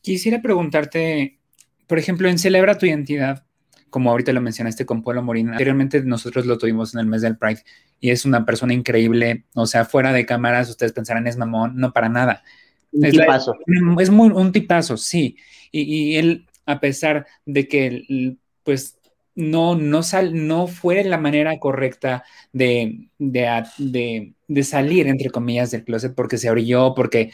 Quisiera 0.00 0.40
preguntarte, 0.40 1.38
por 1.86 1.98
ejemplo, 1.98 2.28
en 2.28 2.38
Celebra 2.38 2.78
tu 2.78 2.86
identidad, 2.86 3.44
como 3.90 4.10
ahorita 4.10 4.32
lo 4.32 4.40
mencionaste 4.40 4.86
con 4.86 5.02
Pueblo 5.02 5.22
Morín, 5.22 5.50
anteriormente 5.50 6.02
nosotros 6.02 6.46
lo 6.46 6.56
tuvimos 6.56 6.94
en 6.94 7.00
el 7.00 7.06
mes 7.06 7.20
del 7.20 7.36
Pride 7.36 7.62
y 8.00 8.08
es 8.10 8.24
una 8.24 8.46
persona 8.46 8.72
increíble, 8.72 9.44
o 9.54 9.66
sea, 9.66 9.84
fuera 9.84 10.14
de 10.14 10.24
cámaras 10.24 10.70
ustedes 10.70 10.92
pensarán 10.92 11.26
es 11.26 11.36
mamón, 11.36 11.76
no 11.76 11.92
para 11.92 12.08
nada. 12.08 12.42
Un 12.90 13.10
tipazo. 13.10 13.54
es 14.00 14.10
muy, 14.10 14.30
un 14.30 14.50
tipazo, 14.50 14.96
sí. 14.96 15.36
Y, 15.82 16.16
él, 16.16 16.46
a 16.66 16.80
pesar 16.80 17.26
de 17.46 17.68
que, 17.68 18.36
pues, 18.62 18.98
no, 19.34 19.74
no, 19.74 20.02
sal, 20.02 20.46
no 20.46 20.66
fue 20.68 21.02
la 21.04 21.18
manera 21.18 21.58
correcta 21.58 22.24
de, 22.52 23.08
de, 23.18 24.34
de, 24.46 24.62
salir, 24.62 25.08
entre 25.08 25.30
comillas, 25.30 25.72
del 25.72 25.84
closet, 25.84 26.14
porque 26.14 26.38
se 26.38 26.48
abrió, 26.48 26.94
porque 26.94 27.32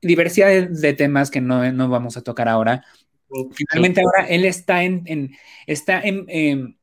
diversidad 0.00 0.68
de, 0.68 0.92
temas 0.94 1.30
que 1.30 1.40
no, 1.40 1.70
no, 1.72 1.88
vamos 1.88 2.16
a 2.16 2.22
tocar 2.22 2.48
ahora. 2.48 2.84
Finalmente 3.52 4.00
ahora 4.00 4.26
él 4.26 4.46
está 4.46 4.84
en, 4.84 5.02
en 5.04 5.36
está 5.66 6.00
en, 6.00 6.24
em, 6.28 6.76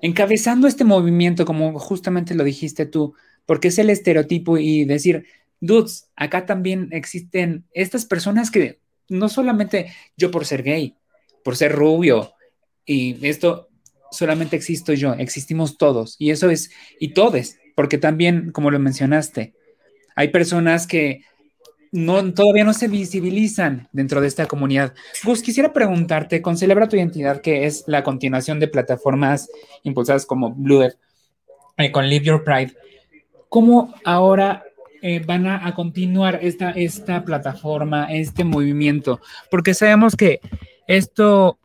encabezando 0.00 0.66
este 0.66 0.84
movimiento, 0.84 1.44
como 1.44 1.78
justamente 1.78 2.34
lo 2.34 2.44
dijiste 2.44 2.86
tú, 2.86 3.14
porque 3.44 3.68
es 3.68 3.78
el 3.78 3.90
estereotipo 3.90 4.56
y 4.56 4.84
decir, 4.86 5.26
dudes, 5.60 6.10
acá 6.16 6.46
también 6.46 6.88
existen 6.92 7.64
estas 7.72 8.06
personas 8.06 8.50
que 8.50 8.80
no 9.08 9.28
solamente 9.28 9.92
yo 10.16 10.30
por 10.30 10.44
ser 10.44 10.62
gay, 10.62 10.94
por 11.44 11.56
ser 11.56 11.72
rubio, 11.72 12.32
y 12.84 13.26
esto 13.26 13.68
solamente 14.10 14.56
existo 14.56 14.92
yo, 14.92 15.14
existimos 15.14 15.78
todos, 15.78 16.16
y 16.18 16.30
eso 16.30 16.50
es, 16.50 16.70
y 16.98 17.14
todes, 17.14 17.58
porque 17.74 17.98
también, 17.98 18.52
como 18.52 18.70
lo 18.70 18.78
mencionaste, 18.78 19.54
hay 20.14 20.28
personas 20.28 20.86
que 20.86 21.22
no, 21.92 22.32
todavía 22.34 22.64
no 22.64 22.72
se 22.72 22.88
visibilizan 22.88 23.88
dentro 23.92 24.20
de 24.20 24.28
esta 24.28 24.46
comunidad. 24.46 24.94
Gus, 25.24 25.42
quisiera 25.42 25.72
preguntarte, 25.72 26.42
con 26.42 26.56
Celebra 26.56 26.88
tu 26.88 26.96
Identidad, 26.96 27.40
que 27.40 27.66
es 27.66 27.84
la 27.86 28.02
continuación 28.02 28.60
de 28.60 28.68
plataformas 28.68 29.48
impulsadas 29.82 30.26
como 30.26 30.52
Blue 30.52 30.88
eh, 31.76 31.92
con 31.92 32.08
Live 32.08 32.24
Your 32.24 32.44
Pride, 32.44 32.74
¿cómo 33.48 33.94
ahora 34.04 34.64
eh, 35.08 35.22
van 35.24 35.46
a, 35.46 35.72
continuar 35.72 36.40
esta, 36.42 36.72
esta 36.72 37.24
plataforma, 37.24 38.12
este 38.12 38.42
movimiento, 38.42 39.20
porque 39.52 39.72
sabemos 39.72 40.16
que 40.16 40.40
esto 40.88 41.60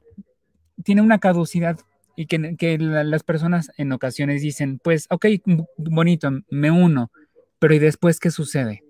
tiene 0.83 1.01
una 1.01 1.17
caducidad 1.17 1.79
y 2.15 2.27
que, 2.27 2.77
las 2.77 3.23
personas 3.23 3.71
en 3.77 3.93
ocasiones 3.93 4.43
dicen, 4.43 4.77
pues, 4.77 5.07
ok, 5.09 5.25
bonito, 5.77 6.29
me 6.51 6.69
uno, 6.69 7.09
pero 7.57 7.73
¿y 7.73 7.79
después 7.79 8.19
qué 8.19 8.29
sucede? 8.29 8.83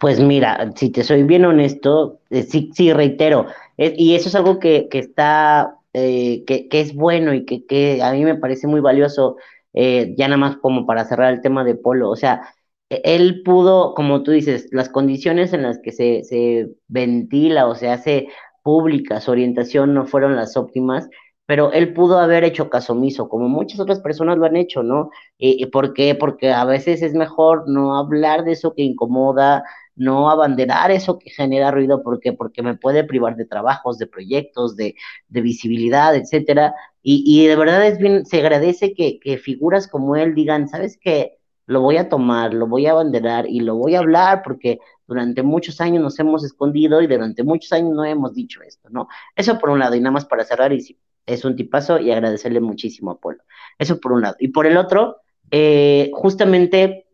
Pues 0.00 0.20
mira, 0.20 0.72
si 0.74 0.88
te 0.88 1.04
soy 1.04 1.22
bien 1.22 1.44
honesto, 1.44 2.20
eh, 2.30 2.44
sí, 2.44 2.70
sí, 2.72 2.94
reitero, 2.94 3.48
y 3.76 4.14
eso 4.14 4.30
es 4.30 4.34
algo 4.34 4.58
que, 4.58 4.88
está, 4.90 5.74
eh, 5.92 6.44
que, 6.46 6.68
que, 6.68 6.80
es 6.80 6.94
bueno 6.94 7.34
y 7.34 7.44
que, 7.44 7.66
que, 7.66 8.02
a 8.02 8.10
mí 8.12 8.24
me 8.24 8.36
parece 8.36 8.66
muy 8.66 8.80
valioso 8.80 9.36
eh, 9.74 10.14
ya 10.16 10.28
nada 10.28 10.38
más 10.38 10.56
como 10.58 10.86
para 10.86 11.04
cerrar 11.04 11.32
el 11.32 11.40
tema 11.40 11.64
de 11.64 11.74
Polo, 11.74 12.10
o 12.10 12.16
sea, 12.16 12.42
e-, 12.90 13.02
él 13.04 13.42
pudo, 13.44 13.94
como 13.94 14.22
tú 14.22 14.32
dices, 14.32 14.68
las 14.72 14.88
condiciones 14.88 15.52
en 15.52 15.62
las 15.62 15.78
que 15.80 15.92
se, 15.92 16.24
se 16.24 16.70
ventila 16.88 17.66
o 17.68 17.74
se 17.74 17.88
hace 17.90 18.28
pública 18.62 19.20
su 19.20 19.30
orientación 19.32 19.94
no 19.94 20.06
fueron 20.06 20.36
las 20.36 20.56
óptimas, 20.56 21.08
pero 21.46 21.72
él 21.72 21.92
pudo 21.92 22.18
haber 22.18 22.44
hecho 22.44 22.70
caso 22.70 22.92
omiso, 22.92 23.28
como 23.28 23.48
muchas 23.48 23.80
otras 23.80 24.00
personas 24.00 24.38
lo 24.38 24.46
han 24.46 24.56
hecho, 24.56 24.82
¿no? 24.82 25.10
¿Y, 25.38 25.66
por 25.66 25.92
qué? 25.92 26.14
Porque 26.14 26.52
a 26.52 26.64
veces 26.64 27.02
es 27.02 27.14
mejor 27.14 27.68
no 27.68 27.96
hablar 27.98 28.44
de 28.44 28.52
eso 28.52 28.74
que 28.74 28.82
incomoda, 28.82 29.64
no 29.94 30.30
abanderar 30.30 30.90
eso 30.90 31.18
que 31.18 31.30
genera 31.30 31.70
ruido, 31.70 32.02
porque 32.02 32.32
Porque 32.32 32.62
me 32.62 32.76
puede 32.76 33.04
privar 33.04 33.36
de 33.36 33.44
trabajos, 33.44 33.98
de 33.98 34.06
proyectos, 34.06 34.76
de, 34.76 34.94
de 35.28 35.40
visibilidad, 35.40 36.14
etcétera, 36.14 36.74
y, 37.02 37.24
y 37.26 37.46
de 37.46 37.56
verdad 37.56 37.86
es 37.86 37.98
bien, 37.98 38.24
se 38.24 38.38
agradece 38.38 38.94
que, 38.94 39.18
que 39.18 39.36
figuras 39.38 39.88
como 39.88 40.16
él 40.16 40.34
digan, 40.34 40.68
¿sabes 40.68 40.98
qué? 40.98 41.38
Lo 41.66 41.80
voy 41.80 41.96
a 41.96 42.08
tomar, 42.08 42.54
lo 42.54 42.66
voy 42.66 42.86
a 42.86 42.92
abanderar 42.92 43.46
y 43.48 43.60
lo 43.60 43.76
voy 43.76 43.94
a 43.94 44.00
hablar 44.00 44.42
porque 44.42 44.78
durante 45.06 45.42
muchos 45.42 45.80
años 45.80 46.02
nos 46.02 46.18
hemos 46.18 46.44
escondido 46.44 47.02
y 47.02 47.06
durante 47.06 47.42
muchos 47.42 47.72
años 47.72 47.94
no 47.94 48.04
hemos 48.04 48.34
dicho 48.34 48.62
esto, 48.62 48.88
¿no? 48.90 49.08
Eso 49.36 49.58
por 49.58 49.70
un 49.70 49.78
lado, 49.78 49.94
y 49.94 50.00
nada 50.00 50.12
más 50.12 50.24
para 50.24 50.44
cerrar, 50.44 50.72
y 50.72 50.96
es 51.26 51.44
un 51.44 51.54
tipazo 51.54 51.98
y 51.98 52.10
agradecerle 52.10 52.60
muchísimo 52.60 53.12
a 53.12 53.18
Polo. 53.18 53.42
Eso 53.78 54.00
por 54.00 54.12
un 54.12 54.22
lado. 54.22 54.36
Y 54.38 54.48
por 54.48 54.66
el 54.66 54.76
otro, 54.76 55.18
eh, 55.50 56.10
justamente 56.14 57.06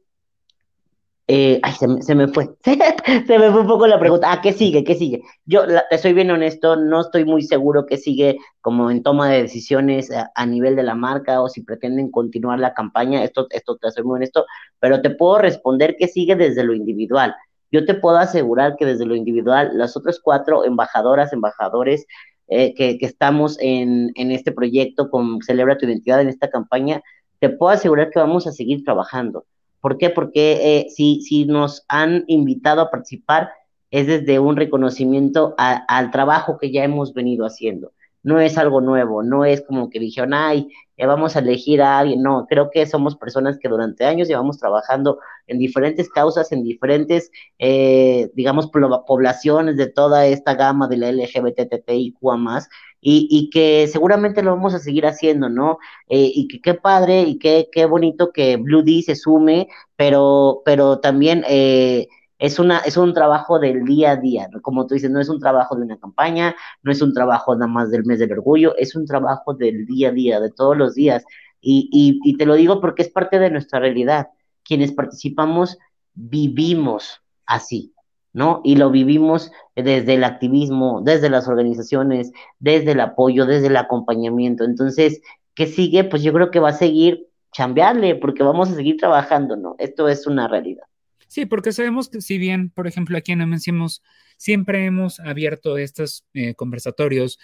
Eh, 1.30 1.60
ay, 1.62 1.74
se 1.74 2.14
me, 2.14 2.28
fue. 2.28 2.48
se 2.64 3.38
me 3.38 3.50
fue 3.50 3.60
un 3.60 3.66
poco 3.66 3.86
la 3.86 4.00
pregunta. 4.00 4.32
Ah, 4.32 4.40
¿qué 4.40 4.54
sigue? 4.54 4.82
¿Qué 4.82 4.94
sigue? 4.94 5.22
Yo 5.44 5.62
te 5.90 5.98
soy 5.98 6.14
bien 6.14 6.30
honesto, 6.30 6.76
no 6.76 7.02
estoy 7.02 7.26
muy 7.26 7.42
seguro 7.42 7.84
qué 7.84 7.98
sigue 7.98 8.38
como 8.62 8.90
en 8.90 9.02
toma 9.02 9.28
de 9.28 9.42
decisiones 9.42 10.08
a, 10.10 10.46
nivel 10.46 10.74
de 10.74 10.84
la 10.84 10.94
marca 10.94 11.42
o 11.42 11.50
si 11.50 11.62
pretenden 11.62 12.10
continuar 12.10 12.58
la 12.60 12.72
campaña. 12.72 13.22
Esto, 13.22 13.46
esto 13.50 13.76
te 13.76 13.90
soy 13.90 14.04
muy 14.04 14.16
honesto, 14.16 14.46
pero 14.80 15.02
te 15.02 15.10
puedo 15.10 15.38
responder 15.38 15.96
qué 15.98 16.08
sigue 16.08 16.34
desde 16.34 16.64
lo 16.64 16.72
individual. 16.72 17.34
Yo 17.70 17.84
te 17.84 17.94
puedo 17.94 18.16
asegurar 18.16 18.76
que 18.76 18.86
desde 18.86 19.04
lo 19.04 19.14
individual, 19.14 19.72
las 19.74 19.98
otras 19.98 20.20
cuatro 20.22 20.64
embajadoras, 20.64 21.34
embajadores 21.34 22.06
eh, 22.46 22.72
que, 22.74 22.96
que, 22.96 23.04
estamos 23.04 23.58
en, 23.60 24.12
en 24.14 24.30
este 24.30 24.52
proyecto 24.52 25.10
con 25.10 25.42
Celebra 25.42 25.76
tu 25.76 25.84
Identidad, 25.84 26.22
en 26.22 26.28
esta 26.30 26.48
campaña, 26.48 27.02
te 27.38 27.50
puedo 27.50 27.70
asegurar 27.72 28.08
que 28.08 28.18
vamos 28.18 28.46
a 28.46 28.52
seguir 28.52 28.82
trabajando 28.82 29.44
¿Por 29.80 29.98
qué? 29.98 30.10
Porque 30.10 30.78
eh, 30.78 30.86
si, 30.90 31.20
si 31.22 31.44
nos 31.44 31.84
han 31.88 32.24
invitado 32.26 32.80
a 32.80 32.90
participar 32.90 33.50
es 33.90 34.06
desde 34.06 34.38
un 34.38 34.56
reconocimiento 34.56 35.54
al 35.56 36.10
trabajo 36.10 36.58
que 36.58 36.70
ya 36.70 36.84
hemos 36.84 37.14
venido 37.14 37.46
haciendo. 37.46 37.92
No 38.22 38.40
es 38.40 38.58
algo 38.58 38.80
nuevo, 38.80 39.22
no 39.22 39.44
es 39.44 39.62
como 39.62 39.88
que 39.88 40.00
dijeron, 40.00 40.34
ay, 40.34 40.68
eh, 40.96 41.06
vamos 41.06 41.36
a 41.36 41.38
elegir 41.38 41.80
a 41.80 41.98
alguien. 41.98 42.22
No, 42.22 42.46
creo 42.48 42.70
que 42.70 42.84
somos 42.86 43.16
personas 43.16 43.58
que 43.58 43.68
durante 43.68 44.04
años 44.04 44.28
llevamos 44.28 44.58
trabajando 44.58 45.20
en 45.46 45.58
diferentes 45.58 46.10
causas, 46.10 46.52
en 46.52 46.64
diferentes, 46.64 47.30
eh, 47.58 48.30
digamos, 48.34 48.68
poblaciones 49.06 49.76
de 49.76 49.86
toda 49.86 50.26
esta 50.26 50.54
gama 50.54 50.88
de 50.88 50.96
la 50.98 51.12
LGBTTIQ 51.12 52.20
más, 52.36 52.68
y, 53.00 53.28
y, 53.30 53.50
que 53.50 53.86
seguramente 53.88 54.42
lo 54.42 54.50
vamos 54.54 54.74
a 54.74 54.78
seguir 54.78 55.06
haciendo, 55.06 55.48
¿no? 55.48 55.78
Eh, 56.08 56.30
y 56.34 56.48
que 56.48 56.60
qué 56.60 56.74
padre 56.74 57.22
y 57.22 57.38
qué, 57.38 57.68
qué 57.72 57.86
bonito 57.86 58.32
que 58.32 58.56
Blue 58.56 58.82
D 58.82 59.02
se 59.02 59.14
sume, 59.14 59.68
pero, 59.96 60.62
pero 60.64 60.98
también 61.00 61.44
eh, 61.48 62.08
es, 62.38 62.58
una, 62.58 62.78
es 62.80 62.96
un 62.96 63.14
trabajo 63.14 63.58
del 63.58 63.84
día 63.84 64.12
a 64.12 64.16
día, 64.16 64.48
como 64.62 64.86
tú 64.86 64.94
dices, 64.94 65.10
no 65.10 65.20
es 65.20 65.28
un 65.28 65.40
trabajo 65.40 65.76
de 65.76 65.82
una 65.82 65.98
campaña, 65.98 66.56
no 66.82 66.92
es 66.92 67.02
un 67.02 67.14
trabajo 67.14 67.54
nada 67.54 67.68
más 67.70 67.90
del 67.90 68.04
mes 68.04 68.18
del 68.18 68.32
orgullo, 68.32 68.76
es 68.76 68.94
un 68.96 69.06
trabajo 69.06 69.54
del 69.54 69.86
día 69.86 70.08
a 70.08 70.12
día, 70.12 70.40
de 70.40 70.50
todos 70.50 70.76
los 70.76 70.94
días. 70.94 71.24
Y, 71.60 71.88
y, 71.92 72.20
y 72.28 72.36
te 72.36 72.46
lo 72.46 72.54
digo 72.54 72.80
porque 72.80 73.02
es 73.02 73.10
parte 73.10 73.38
de 73.38 73.50
nuestra 73.50 73.80
realidad. 73.80 74.28
Quienes 74.64 74.92
participamos 74.92 75.78
vivimos 76.14 77.22
así, 77.46 77.94
¿no? 78.32 78.60
Y 78.64 78.76
lo 78.76 78.90
vivimos 78.90 79.50
desde 79.74 80.14
el 80.14 80.24
activismo, 80.24 81.02
desde 81.04 81.30
las 81.30 81.48
organizaciones, 81.48 82.32
desde 82.58 82.92
el 82.92 83.00
apoyo, 83.00 83.46
desde 83.46 83.68
el 83.68 83.76
acompañamiento. 83.76 84.64
Entonces, 84.64 85.20
¿qué 85.54 85.66
sigue? 85.66 86.04
Pues 86.04 86.22
yo 86.22 86.32
creo 86.32 86.50
que 86.50 86.60
va 86.60 86.70
a 86.70 86.74
seguir 86.74 87.26
chambearle, 87.52 88.14
porque 88.16 88.42
vamos 88.42 88.70
a 88.70 88.74
seguir 88.74 88.96
trabajando, 88.96 89.56
¿no? 89.56 89.74
Esto 89.78 90.08
es 90.08 90.26
una 90.26 90.48
realidad. 90.48 90.84
Sí, 91.26 91.46
porque 91.46 91.72
sabemos 91.72 92.08
que 92.08 92.20
si 92.20 92.38
bien, 92.38 92.70
por 92.70 92.86
ejemplo, 92.86 93.16
aquí 93.18 93.32
en 93.32 93.42
Amencimos, 93.42 94.02
siempre 94.36 94.86
hemos 94.86 95.20
abierto 95.20 95.76
estos 95.76 96.24
eh, 96.32 96.54
conversatorios, 96.54 97.38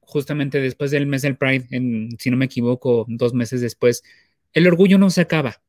justamente 0.00 0.60
después 0.60 0.90
del 0.92 1.06
mes 1.06 1.22
del 1.22 1.36
Pride, 1.36 1.66
en, 1.70 2.16
si 2.18 2.30
no 2.30 2.36
me 2.36 2.44
equivoco, 2.44 3.04
dos 3.08 3.34
meses 3.34 3.60
después, 3.60 4.02
el 4.52 4.66
orgullo 4.68 4.98
no 4.98 5.10
se 5.10 5.22
acaba, 5.22 5.60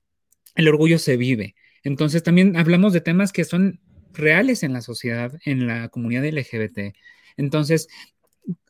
el 0.55 0.67
orgullo 0.67 0.99
se 0.99 1.17
vive. 1.17 1.55
Entonces 1.83 2.21
también 2.21 2.55
hablamos 2.57 2.93
de 2.93 3.01
temas 3.01 3.31
que 3.31 3.43
son 3.43 3.79
reales 4.13 4.63
en 4.63 4.73
la 4.73 4.81
sociedad, 4.81 5.33
en 5.45 5.67
la 5.67 5.89
comunidad 5.89 6.25
LGBT. 6.25 6.95
Entonces, 7.37 7.87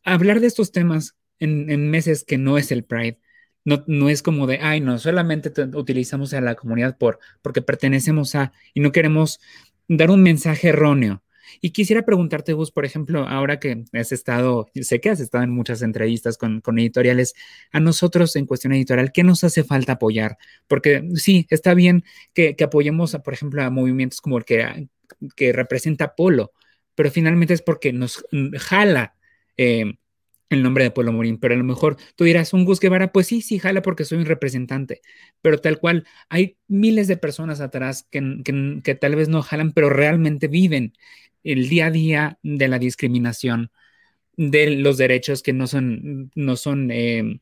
hablar 0.04 0.40
de 0.40 0.48
estos 0.48 0.72
temas 0.72 1.16
en, 1.40 1.90
meses 1.90 2.24
que 2.24 2.38
no 2.38 2.58
es 2.58 2.72
el 2.72 2.84
Pride, 2.84 3.20
no, 3.66 3.84
no, 3.88 4.10
es 4.10 4.22
como 4.24 4.48
de, 4.48 4.60
ay, 4.60 4.80
no, 4.82 4.98
solamente 4.98 5.52
utilizamos 5.76 6.34
a 6.34 6.42
la 6.42 6.56
comunidad 6.56 6.98
por, 6.98 7.20
porque 7.42 7.62
pertenecemos 7.62 8.36
a, 8.36 8.54
y 8.74 8.80
no 8.80 8.92
queremos 8.92 9.40
dar 9.88 10.10
un 10.12 10.24
mensaje 10.24 10.70
erróneo. 10.70 11.24
Y 11.62 11.72
quisiera 11.72 12.04
preguntarte, 12.06 12.54
Gus, 12.54 12.72
por 12.72 12.86
ejemplo, 12.86 13.28
ahora 13.28 13.60
que 13.60 13.86
has 13.94 14.12
estado, 14.12 14.70
sé 14.82 15.00
que 15.00 15.10
has 15.10 15.20
estado 15.20 15.44
en 15.44 15.52
muchas 15.52 15.82
entrevistas 15.82 16.38
con, 16.38 16.62
editoriales, 16.78 17.34
a 17.72 17.80
nosotros 17.80 18.36
en 18.36 18.46
cuestión 18.46 18.74
editorial, 18.74 19.12
¿qué 19.12 19.24
nos 19.24 19.44
hace 19.44 19.64
falta 19.64 19.94
apoyar? 19.94 20.38
Porque 20.68 21.08
sí, 21.16 21.48
está 21.50 21.74
bien 21.74 22.04
que, 22.34 22.56
apoyemos, 22.64 23.16
por 23.24 23.34
ejemplo, 23.34 23.64
a 23.64 23.70
movimientos 23.70 24.22
como 24.22 24.38
el 24.38 24.46
que, 24.46 24.90
que 25.36 25.54
representa 25.54 26.16
Polo, 26.16 26.54
pero 26.96 27.12
finalmente 27.12 27.54
es 27.54 27.62
porque 27.62 27.94
nos 27.94 28.26
jala 28.58 29.16
eh, 29.58 29.98
el 30.50 30.64
nombre 30.64 30.84
de 30.84 30.92
Polo 30.92 31.12
Morín, 31.12 31.38
pero 31.40 31.54
a 31.54 31.58
lo 31.58 31.64
mejor 31.64 31.98
tú 32.16 32.24
dirás, 32.24 32.54
un 32.54 32.66
Gus 32.66 32.80
Guevara, 32.80 33.12
pues 33.12 33.28
sí, 33.28 33.42
sí, 33.42 33.60
jala 33.60 33.82
porque 33.82 34.06
soy 34.06 34.18
un 34.20 34.26
representante, 34.26 35.02
pero 35.42 35.60
tal 35.60 35.80
cual, 35.80 36.06
hay 36.30 36.58
miles 36.68 37.08
de 37.08 37.18
personas 37.18 37.60
atrás 37.60 38.08
que, 38.10 38.42
que, 38.84 38.96
tal 38.96 39.16
vez 39.16 39.28
no 39.30 39.42
jalan, 39.42 39.74
pero 39.74 39.90
realmente 39.90 40.48
viven 40.48 40.94
el 41.44 41.70
día 41.70 41.88
a 41.88 41.92
día 41.92 42.40
de 42.44 42.68
la 42.68 42.80
discriminación, 42.80 43.72
de 44.38 44.72
los 44.72 44.98
derechos 44.98 45.44
que 45.44 45.54
no 45.54 45.68
son, 45.68 46.32
no 46.36 46.56
son 46.56 46.92
eh, 46.92 47.42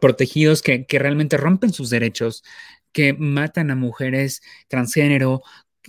protegidos, 0.00 0.62
que, 0.62 0.86
que 0.86 0.98
realmente 0.98 1.36
rompen 1.36 1.72
sus 1.72 1.90
derechos, 1.90 2.44
que 2.92 3.12
matan 3.12 3.70
a 3.70 3.76
mujeres 3.76 4.42
transgénero, 4.68 5.42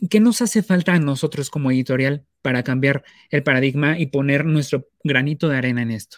¿Qué 0.10 0.20
nos 0.20 0.42
hace 0.42 0.62
falta 0.62 0.94
a 0.94 1.00
nosotros 1.00 1.50
como 1.50 1.72
editorial 1.72 2.26
para 2.42 2.64
cambiar 2.64 3.04
el 3.30 3.44
paradigma 3.44 3.98
y 3.98 4.08
poner 4.08 4.46
nuestro 4.46 4.88
granito 5.04 5.48
de 5.48 5.58
arena 5.58 5.82
en 5.82 5.92
esto? 5.92 6.18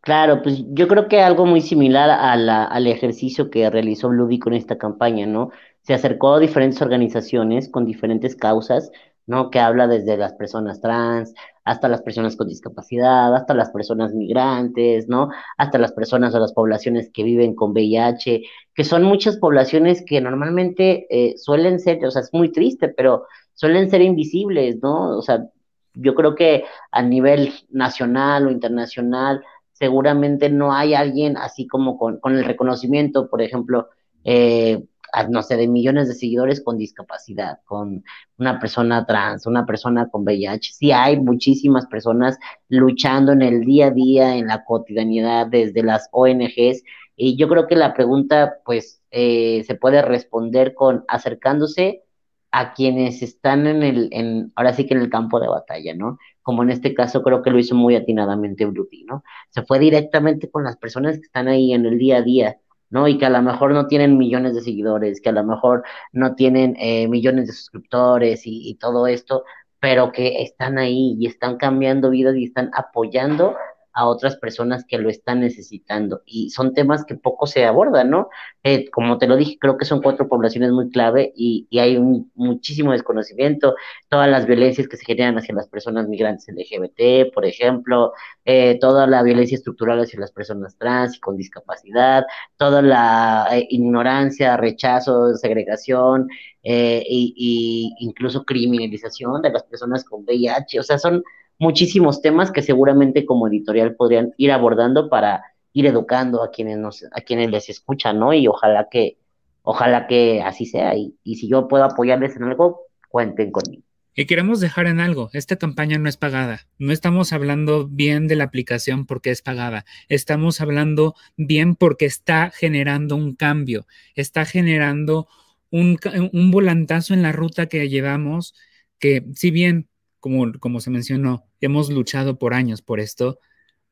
Claro, 0.00 0.42
pues 0.42 0.62
yo 0.68 0.88
creo 0.88 1.08
que 1.08 1.20
algo 1.20 1.44
muy 1.44 1.60
similar 1.60 2.08
al 2.10 2.86
ejercicio 2.86 3.50
que 3.50 3.68
realizó 3.68 4.08
Bloody 4.08 4.38
con 4.38 4.54
esta 4.54 4.78
campaña, 4.78 5.26
¿no? 5.26 5.50
Se 5.82 5.92
acercó 5.94 6.34
a 6.34 6.40
diferentes 6.40 6.80
organizaciones 6.80 7.68
con 7.68 7.84
diferentes 7.84 8.36
causas, 8.36 8.90
¿no? 9.28 9.50
Que 9.50 9.60
habla 9.60 9.86
desde 9.86 10.16
las 10.16 10.32
personas 10.32 10.80
trans, 10.80 11.34
hasta 11.62 11.86
las 11.86 12.00
personas 12.02 12.34
con 12.34 12.48
discapacidad, 12.48 13.34
hasta 13.36 13.52
las 13.54 13.70
personas 13.70 14.14
migrantes, 14.14 15.06
¿no? 15.06 15.28
Hasta 15.58 15.78
las 15.78 15.92
personas 15.92 16.34
o 16.34 16.40
las 16.40 16.54
poblaciones 16.54 17.10
que 17.12 17.22
viven 17.22 17.54
con 17.54 17.72
VIH, 17.72 18.42
que 18.74 18.84
son 18.84 19.04
muchas 19.04 19.36
poblaciones 19.36 20.02
que 20.04 20.20
normalmente 20.22 21.06
eh, 21.10 21.36
suelen 21.36 21.78
ser, 21.78 22.04
o 22.04 22.10
sea, 22.10 22.22
es 22.22 22.32
muy 22.32 22.50
triste, 22.50 22.88
pero 22.88 23.26
suelen 23.52 23.90
ser 23.90 24.00
invisibles, 24.00 24.78
¿no? 24.82 25.18
O 25.18 25.22
sea, 25.22 25.44
yo 25.92 26.14
creo 26.14 26.34
que 26.34 26.64
a 26.90 27.02
nivel 27.02 27.52
nacional 27.68 28.46
o 28.46 28.50
internacional, 28.50 29.44
seguramente 29.72 30.48
no 30.48 30.72
hay 30.72 30.94
alguien 30.94 31.36
así 31.36 31.66
como 31.66 31.98
con, 31.98 32.18
con 32.18 32.34
el 32.34 32.44
reconocimiento, 32.44 33.28
por 33.28 33.42
ejemplo, 33.42 33.88
eh, 34.24 34.82
no 35.30 35.42
sé, 35.42 35.56
de 35.56 35.68
millones 35.68 36.08
de 36.08 36.14
seguidores 36.14 36.62
con 36.62 36.78
discapacidad, 36.78 37.58
con 37.64 38.04
una 38.38 38.58
persona 38.60 39.06
trans, 39.06 39.46
una 39.46 39.66
persona 39.66 40.08
con 40.08 40.22
VIH. 40.24 40.72
Sí 40.72 40.92
hay 40.92 41.18
muchísimas 41.18 41.86
personas 41.86 42.38
luchando 42.68 43.32
en 43.32 43.42
el 43.42 43.62
día 43.64 43.86
a 43.86 43.90
día, 43.90 44.36
en 44.36 44.46
la 44.48 44.64
cotidianidad, 44.64 45.46
desde 45.46 45.82
las 45.82 46.08
ONGs. 46.12 46.82
Y 47.16 47.36
yo 47.36 47.48
creo 47.48 47.66
que 47.66 47.76
la 47.76 47.94
pregunta, 47.94 48.58
pues, 48.64 49.02
eh, 49.10 49.64
se 49.66 49.74
puede 49.74 50.02
responder 50.02 50.74
con 50.74 51.04
acercándose 51.08 52.04
a 52.50 52.72
quienes 52.72 53.22
están 53.22 53.66
en 53.66 53.82
el, 53.82 54.08
en, 54.12 54.52
ahora 54.56 54.72
sí 54.72 54.86
que 54.86 54.94
en 54.94 55.00
el 55.00 55.10
campo 55.10 55.40
de 55.40 55.48
batalla, 55.48 55.94
¿no? 55.94 56.18
Como 56.42 56.62
en 56.62 56.70
este 56.70 56.94
caso 56.94 57.22
creo 57.22 57.42
que 57.42 57.50
lo 57.50 57.58
hizo 57.58 57.74
muy 57.74 57.94
atinadamente 57.94 58.64
Bruti, 58.64 59.04
¿no? 59.04 59.22
Se 59.50 59.62
fue 59.62 59.78
directamente 59.78 60.50
con 60.50 60.64
las 60.64 60.76
personas 60.76 61.16
que 61.16 61.26
están 61.26 61.48
ahí 61.48 61.72
en 61.72 61.84
el 61.86 61.98
día 61.98 62.18
a 62.18 62.22
día, 62.22 62.58
¿no? 62.90 63.08
Y 63.08 63.18
que 63.18 63.26
a 63.26 63.30
lo 63.30 63.42
mejor 63.42 63.72
no 63.72 63.86
tienen 63.86 64.18
millones 64.18 64.54
de 64.54 64.62
seguidores, 64.62 65.20
que 65.20 65.28
a 65.30 65.32
lo 65.32 65.44
mejor 65.44 65.84
no 66.12 66.34
tienen 66.34 66.76
eh, 66.78 67.08
millones 67.08 67.46
de 67.48 67.52
suscriptores 67.52 68.46
y, 68.46 68.68
y, 68.70 68.74
todo 68.76 69.06
esto, 69.06 69.44
pero 69.80 70.12
que 70.12 70.42
están 70.42 70.78
ahí 70.78 71.16
y 71.18 71.26
están 71.26 71.56
cambiando 71.56 72.10
vidas 72.10 72.36
y 72.36 72.44
están 72.44 72.70
apoyando 72.74 73.56
a 73.98 74.06
otras 74.06 74.36
personas 74.36 74.84
que 74.86 74.96
lo 74.96 75.10
están 75.10 75.40
necesitando. 75.40 76.22
Y 76.24 76.50
son 76.50 76.72
temas 76.72 77.04
que 77.04 77.16
poco 77.16 77.48
se 77.48 77.64
abordan, 77.64 78.10
¿no? 78.10 78.28
Eh, 78.62 78.88
como 78.90 79.18
te 79.18 79.26
lo 79.26 79.36
dije, 79.36 79.58
creo 79.60 79.76
que 79.76 79.84
son 79.84 80.00
cuatro 80.00 80.28
poblaciones 80.28 80.70
muy 80.70 80.88
clave 80.90 81.32
y, 81.34 81.66
hay 81.76 81.96
un, 81.96 82.30
muchísimo 82.36 82.92
desconocimiento. 82.92 83.74
Todas 84.08 84.30
las 84.30 84.46
violencias 84.46 84.86
que 84.86 84.96
se 84.96 85.04
generan 85.04 85.36
hacia 85.36 85.52
las 85.52 85.66
personas 85.68 86.06
migrantes 86.06 86.46
LGBT, 86.46 87.34
por 87.34 87.44
ejemplo, 87.44 88.12
eh, 88.44 88.78
toda 88.80 89.08
la 89.08 89.24
violencia 89.24 89.56
estructural 89.56 89.98
hacia 89.98 90.20
las 90.20 90.30
personas 90.30 90.76
trans 90.78 91.16
y 91.16 91.20
con 91.20 91.36
discapacidad, 91.36 92.24
toda 92.56 92.82
la 92.82 93.48
eh, 93.50 93.66
ignorancia, 93.68 94.56
rechazo, 94.56 95.34
segregación, 95.34 96.28
y, 96.62 97.94
incluso 98.00 98.44
criminalización 98.44 99.40
de 99.42 99.50
las 99.50 99.64
personas 99.64 100.04
con 100.04 100.22
VIH. 100.24 100.80
O 100.80 100.82
sea, 100.82 100.98
son 100.98 101.24
muchísimos 101.58 102.22
temas 102.22 102.50
que 102.50 102.62
seguramente 102.62 103.26
como 103.26 103.48
editorial 103.48 103.94
podrían 103.94 104.32
ir 104.36 104.52
abordando 104.52 105.08
para 105.08 105.44
ir 105.72 105.86
educando 105.86 106.42
a 106.42 106.50
quienes 106.50 106.78
nos, 106.78 107.04
a 107.12 107.20
quienes 107.20 107.50
les 107.50 107.68
escuchan, 107.68 108.18
¿no? 108.18 108.32
Y 108.32 108.48
ojalá 108.48 108.88
que, 108.90 109.18
ojalá 109.62 110.06
que 110.06 110.42
así 110.42 110.66
sea. 110.66 110.96
Y, 110.96 111.14
y 111.22 111.36
si 111.36 111.48
yo 111.48 111.68
puedo 111.68 111.84
apoyarles 111.84 112.36
en 112.36 112.44
algo, 112.44 112.82
cuenten 113.08 113.52
conmigo. 113.52 113.82
Y 114.14 114.26
queremos 114.26 114.58
dejar 114.58 114.88
en 114.88 114.98
algo, 114.98 115.30
esta 115.32 115.54
campaña 115.54 115.96
no 115.98 116.08
es 116.08 116.16
pagada. 116.16 116.66
No 116.76 116.92
estamos 116.92 117.32
hablando 117.32 117.86
bien 117.86 118.26
de 118.26 118.34
la 118.34 118.42
aplicación 118.42 119.06
porque 119.06 119.30
es 119.30 119.42
pagada. 119.42 119.84
Estamos 120.08 120.60
hablando 120.60 121.14
bien 121.36 121.76
porque 121.76 122.06
está 122.06 122.50
generando 122.50 123.14
un 123.14 123.36
cambio, 123.36 123.86
está 124.16 124.44
generando 124.44 125.28
un, 125.70 126.00
un 126.32 126.50
volantazo 126.50 127.14
en 127.14 127.22
la 127.22 127.30
ruta 127.30 127.66
que 127.66 127.88
llevamos, 127.88 128.56
que 128.98 129.24
si 129.36 129.52
bien, 129.52 129.88
como, 130.18 130.50
como 130.58 130.80
se 130.80 130.90
mencionó, 130.90 131.47
hemos 131.60 131.90
luchado 131.90 132.38
por 132.38 132.54
años 132.54 132.82
por 132.82 133.00
esto, 133.00 133.38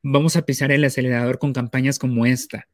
vamos 0.02 0.36
a 0.36 0.42
pisar 0.42 0.70
el 0.72 0.84
acelerador 0.84 1.38
con 1.38 1.52
campañas 1.52 1.98
como 1.98 2.26
esta. 2.26 2.68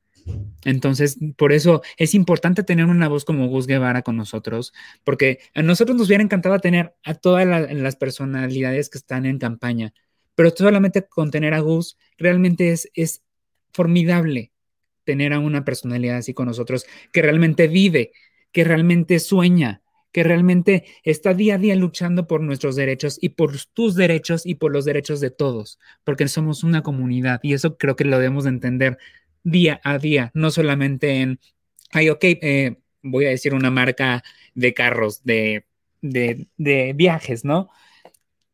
Entonces, 0.64 1.18
por 1.37 1.52
eso 1.52 1.83
es 1.96 2.14
importante 2.14 2.62
tener 2.62 2.85
una 2.87 3.09
voz 3.09 3.24
como 3.24 3.48
Gus 3.48 3.66
Guevara 3.66 4.02
con 4.02 4.16
nosotros, 4.16 4.72
porque 5.05 5.40
a 5.55 5.62
nosotros 5.62 5.96
nos 5.96 6.07
hubiera 6.07 6.22
encantado 6.22 6.59
tener 6.61 6.94
a 7.02 7.14
todas 7.14 7.46
las 7.46 7.96
personalidades 7.96 8.88
que 8.88 8.98
están 8.98 9.26
en 9.26 9.38
campaña, 9.38 9.92
pero 10.35 10.50
solamente 10.50 11.02
con 11.02 11.31
tener 11.31 11.55
a 11.55 11.61
Gus 11.61 11.98
realmente 12.18 12.70
es, 12.70 12.88
es 12.94 13.22
formidable 13.72 14.52
tener 15.05 15.33
a 15.33 15.40
una 15.40 15.64
personalidad 15.64 16.18
así 16.18 16.33
con 16.35 16.46
nosotros 16.46 16.87
que 17.12 17.22
realmente 17.22 17.66
vive, 17.66 18.12
que 18.52 18.64
realmente 18.64 19.18
sueña, 19.18 19.82
que 20.12 20.22
realmente 20.22 20.85
está 21.05 21.35
día 21.35 21.55
a 21.55 21.59
día 21.59 21.75
luchando 21.77 22.27
por 22.27 22.40
nuestros 22.42 22.77
derechos 22.77 23.18
y 23.20 23.31
por 23.31 23.53
tus 23.72 23.94
derechos 23.94 24.46
y 24.46 24.57
por 24.57 24.72
los 24.72 24.85
derechos 24.85 25.20
de 25.20 25.31
todos, 25.31 25.79
porque 26.05 26.29
somos 26.29 26.62
una 26.64 26.83
comunidad 26.83 27.40
y 27.42 27.55
eso 27.55 27.77
creo 27.79 27.96
que 27.96 28.05
lo 28.05 28.18
debemos 28.18 28.44
de 28.44 28.51
entender 28.51 28.98
día 29.42 29.81
a 29.85 29.98
día, 29.98 30.31
no 30.35 30.51
solamente 30.51 31.20
en, 31.20 31.40
ay, 31.90 32.11
ok, 32.11 32.25
eh, 32.25 32.77
voy 33.03 33.27
a 33.27 33.31
decir 33.31 33.55
una 33.55 33.70
marca 33.70 34.22
de 34.55 34.75
carros, 34.75 35.25
de, 35.25 35.66
de, 36.03 36.92
viajes, 36.94 37.44
¿no? 37.44 37.70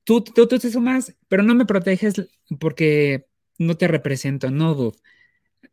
Tú, 0.05 0.23
tú, 0.23 0.47
tú 0.47 0.59
te 0.59 0.71
sumas, 0.71 1.15
pero 1.29 1.43
no 1.43 1.55
me 1.55 1.67
proteges 1.67 2.15
porque 2.59 3.27
no 3.59 3.77
te 3.77 3.89
represento, 3.89 4.51
no, 4.51 4.75
dude. 4.75 4.99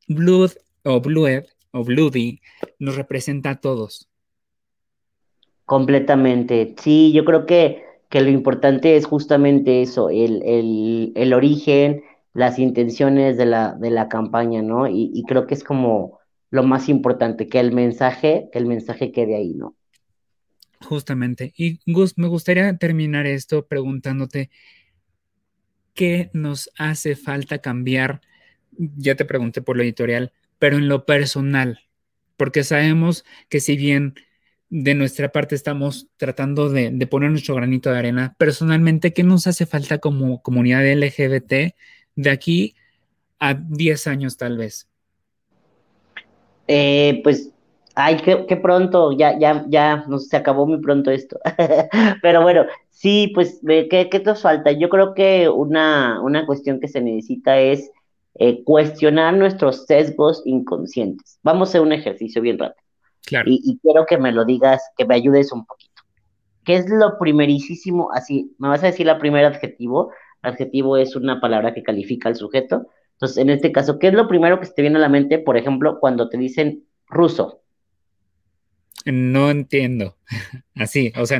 Blood 0.07 0.51
o 0.83 1.01
Blued 1.01 1.45
o 1.71 1.83
Bloody 1.83 2.41
nos 2.79 2.95
representa 2.95 3.51
a 3.51 3.61
todos. 3.61 4.09
Completamente. 5.65 6.75
Sí, 6.79 7.11
yo 7.11 7.25
creo 7.25 7.45
que, 7.45 7.83
que 8.09 8.21
lo 8.21 8.29
importante 8.29 8.95
es 8.95 9.05
justamente 9.05 9.81
eso, 9.81 10.09
el, 10.09 10.43
el, 10.43 11.11
el 11.15 11.33
origen, 11.33 12.03
las 12.33 12.59
intenciones 12.59 13.37
de 13.37 13.45
la, 13.45 13.73
de 13.73 13.89
la 13.89 14.07
campaña, 14.07 14.61
¿no? 14.61 14.87
Y, 14.87 15.11
y, 15.13 15.23
creo 15.23 15.47
que 15.47 15.55
es 15.55 15.63
como 15.63 16.19
lo 16.51 16.63
más 16.63 16.87
importante, 16.89 17.47
que 17.47 17.59
el 17.59 17.71
mensaje, 17.71 18.49
que 18.51 18.59
el 18.59 18.67
mensaje 18.67 19.11
quede 19.11 19.35
ahí, 19.35 19.53
¿no? 19.53 19.75
Justamente. 20.81 21.53
Y 21.57 21.79
Gus, 21.91 22.17
me 22.17 22.27
gustaría 22.27 22.77
terminar 22.77 23.25
esto 23.25 23.65
preguntándote, 23.65 24.51
¿qué 25.93 26.29
nos 26.33 26.69
hace 26.77 27.15
falta 27.15 27.59
cambiar? 27.59 28.21
Ya 28.77 29.15
te 29.15 29.25
pregunté 29.25 29.61
por 29.61 29.77
lo 29.77 29.83
editorial, 29.83 30.31
pero 30.59 30.77
en 30.77 30.87
lo 30.87 31.05
personal, 31.05 31.79
porque 32.37 32.63
sabemos 32.63 33.25
que 33.49 33.59
si 33.59 33.77
bien 33.77 34.13
de 34.77 34.93
nuestra 34.93 35.29
parte 35.29 35.55
estamos 35.55 36.09
tratando 36.17 36.69
de, 36.69 36.91
poner 37.07 37.31
nuestro 37.31 37.55
granito 37.55 37.89
de 37.91 37.97
arena. 37.97 38.35
Personalmente, 38.37 39.13
¿qué 39.13 39.23
nos 39.23 39.47
hace 39.47 39.65
falta 39.65 39.99
como 39.99 40.41
comunidad 40.41 40.85
LGBT 40.85 41.73
de 42.15 42.29
aquí 42.29 42.75
a 43.39 43.53
10 43.53 44.07
años 44.07 44.35
tal 44.35 44.57
vez? 44.57 44.89
Eh, 46.67 47.21
pues, 47.23 47.51
ay, 47.95 48.17
qué, 48.17 48.57
pronto, 48.57 49.13
ya, 49.13 49.39
ya, 49.39 49.63
ya, 49.69 50.03
no 50.09 50.19
se 50.19 50.35
acabó 50.35 50.67
muy 50.67 50.81
pronto 50.81 51.09
esto. 51.09 51.39
Pero 52.21 52.41
bueno, 52.41 52.65
sí, 52.89 53.31
pues, 53.33 53.61
¿qué, 53.65 54.09
¿qué, 54.11 54.19
nos 54.25 54.41
falta? 54.41 54.73
Yo 54.73 54.89
creo 54.89 55.13
que 55.13 55.47
una, 55.47 56.19
una 56.21 56.45
cuestión 56.45 56.81
que 56.81 56.89
se 56.89 56.99
necesita 56.99 57.57
es 57.59 57.91
eh, 58.39 58.61
cuestionar 58.65 59.35
nuestros 59.35 59.85
sesgos 59.85 60.41
inconscientes. 60.43 61.39
Vamos 61.43 61.69
a 61.69 61.71
hacer 61.71 61.81
un 61.81 61.93
ejercicio 61.93 62.41
bien 62.41 62.59
rápido. 62.59 62.84
Y, 63.45 63.79
quiero 63.81 64.05
que 64.05 64.17
me 64.17 64.31
lo 64.31 64.45
digas, 64.45 64.81
que 64.97 65.05
me 65.05 65.15
ayudes 65.15 65.51
un 65.51 65.65
poquito. 65.65 66.03
¿Qué 66.63 66.75
es 66.75 66.89
lo 66.89 67.17
primerísimo? 67.19 68.11
Así, 68.13 68.55
me 68.57 68.67
vas 68.67 68.83
a 68.83 68.87
decir 68.87 69.05
la 69.05 69.19
primera 69.19 69.47
adjetivo. 69.47 70.11
Adjetivo 70.41 70.97
es 70.97 71.15
una 71.15 71.39
palabra 71.39 71.73
que 71.73 71.83
califica 71.83 72.29
al 72.29 72.35
sujeto. 72.35 72.87
Entonces, 73.13 73.37
en 73.37 73.49
este 73.49 73.71
caso, 73.71 73.97
¿qué 73.99 74.07
es 74.07 74.13
lo 74.13 74.27
primero 74.27 74.59
que 74.59 74.65
se 74.65 74.73
te 74.73 74.81
viene 74.81 74.97
a 74.97 75.01
la 75.01 75.09
mente, 75.09 75.39
por 75.39 75.57
ejemplo, 75.57 75.99
cuando 75.99 76.29
te 76.29 76.37
dicen 76.37 76.85
ruso? 77.07 77.61
No 79.05 79.49
entiendo. 79.49 80.17
Así, 80.75 81.13
o 81.17 81.25
sea, 81.25 81.39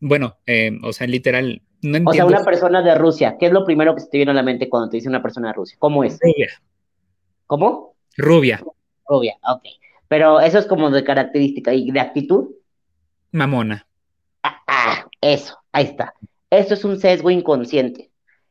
bueno, 0.00 0.36
eh, 0.46 0.78
o 0.82 0.92
sea, 0.92 1.06
literal, 1.06 1.62
no 1.82 1.96
entiendo. 1.96 2.10
O 2.10 2.14
sea, 2.14 2.26
una 2.26 2.44
persona 2.44 2.82
de 2.82 2.94
Rusia, 2.94 3.36
¿qué 3.38 3.46
es 3.46 3.52
lo 3.52 3.64
primero 3.64 3.94
que 3.94 4.00
se 4.00 4.08
te 4.08 4.18
viene 4.18 4.32
a 4.32 4.34
la 4.34 4.42
mente 4.42 4.68
cuando 4.68 4.90
te 4.90 4.98
dice 4.98 5.08
una 5.08 5.22
persona 5.22 5.48
de 5.48 5.54
Rusia? 5.54 5.76
¿Cómo 5.80 6.04
es? 6.04 6.18
Rubia. 6.20 6.48
¿Cómo? 7.46 7.96
Rubia. 8.16 8.62
Rubia, 9.08 9.36
ok. 9.42 9.62
Pero 10.08 10.40
eso 10.40 10.58
es 10.58 10.66
como 10.66 10.90
de 10.90 11.04
característica 11.04 11.72
y 11.72 11.90
de 11.90 12.00
actitud. 12.00 12.48
Mamona. 13.32 13.86
Ah, 14.42 14.62
ah, 14.66 15.06
eso, 15.20 15.58
ahí 15.72 15.84
está. 15.84 16.14
Esto 16.50 16.74
es 16.74 16.84
un 16.84 16.98
sesgo 16.98 17.30
inconsciente. 17.30 18.10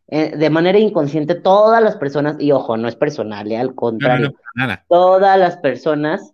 Eh, 0.10 0.38
de 0.38 0.50
manera 0.50 0.80
inconsciente, 0.80 1.36
todas 1.36 1.84
las 1.84 1.98
personas, 1.98 2.38
y 2.40 2.52
ojo, 2.52 2.78
no 2.78 2.88
es 2.88 2.96
personal, 2.96 3.52
eh, 3.52 3.58
al 3.58 3.76
contrario, 3.76 4.36
nada. 4.56 4.86
todas 4.88 5.38
las 5.38 5.58
personas, 5.58 6.34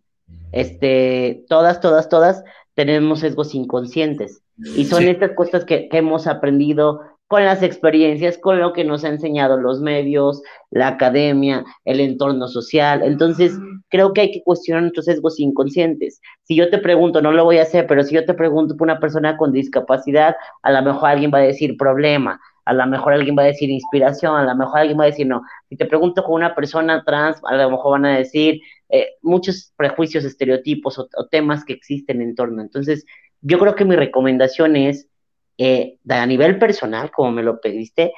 este, 0.52 1.44
todas, 1.50 1.80
todas, 1.80 2.08
todas, 2.08 2.44
tenemos 2.76 3.22
sesgos 3.22 3.56
inconscientes. 3.56 4.44
Y 4.76 4.86
son 4.86 5.06
estas 5.06 5.32
cosas 5.32 5.66
que, 5.66 5.90
que 5.90 5.98
hemos 5.98 6.28
aprendido 6.28 7.02
con 7.28 7.46
las 7.46 7.64
experiencias, 7.64 8.38
con 8.38 8.60
lo 8.60 8.74
que 8.74 8.84
nos 8.84 9.04
ha 9.04 9.10
enseñado 9.10 9.58
los 9.58 9.82
medios, 9.82 10.42
la 10.70 10.90
academia, 10.90 11.64
el 11.86 12.00
entorno 12.00 12.48
social. 12.48 13.02
Entonces, 13.04 13.58
creo 13.90 14.14
que 14.14 14.22
hay 14.22 14.32
que 14.32 14.44
cuestionar 14.44 14.84
nuestros 14.84 15.06
sesgos 15.06 15.40
inconscientes. 15.40 16.22
Si 16.44 16.56
yo 16.56 16.70
te 16.70 16.78
pregunto, 16.78 17.22
no 17.22 17.32
lo 17.32 17.44
voy 17.44 17.58
a 17.58 17.64
hacer, 17.64 17.88
pero 17.88 18.04
si 18.04 18.16
yo 18.16 18.26
te 18.26 18.34
pregunto 18.34 18.76
por 18.76 18.86
una 18.86 19.00
persona 19.00 19.38
con 19.38 19.52
discapacidad, 19.52 20.36
a 20.62 20.72
lo 20.72 20.82
mejor 20.82 21.10
alguien 21.10 21.32
va 21.34 21.40
a 21.40 21.42
decir 21.42 21.78
problema, 21.78 22.40
a 22.66 22.74
lo 22.74 22.86
mejor 22.88 23.14
alguien 23.14 23.36
va 23.38 23.44
a 23.44 23.48
decir 23.48 23.70
inspiración, 23.70 24.36
a 24.36 24.44
lo 24.44 24.56
mejor 24.56 24.80
alguien 24.80 25.00
va 25.00 25.04
a 25.04 25.08
decir 25.08 25.28
no. 25.28 25.42
Si 25.70 25.76
te 25.76 25.86
pregunto 25.86 26.24
con 26.24 26.36
una 26.36 26.56
persona 26.56 27.04
trans, 27.04 27.42
a 27.44 27.56
lo 27.56 27.72
mejor 27.72 27.94
van 27.94 28.06
a 28.06 28.18
decir 28.18 28.62
eh, 28.90 29.08
muchos 29.22 29.74
prejuicios, 29.76 30.24
estereotipos 30.24 30.98
o, 31.00 31.10
o 31.16 31.28
temas 31.28 31.66
que 31.66 31.74
existen 31.74 32.22
en 32.22 32.36
torno. 32.36 32.62
Entonces, 32.62 33.06
yo 33.42 33.60
creo 33.60 33.76
que 33.76 33.86
mi 33.86 33.96
recomendación 33.96 34.76
es 34.76 35.10
eh, 35.58 35.98
a 36.10 36.26
nivel 36.26 36.60
personal, 36.60 37.12
como 37.12 37.32
me 37.32 37.44
lo 37.44 37.60
pediste, 37.60 38.14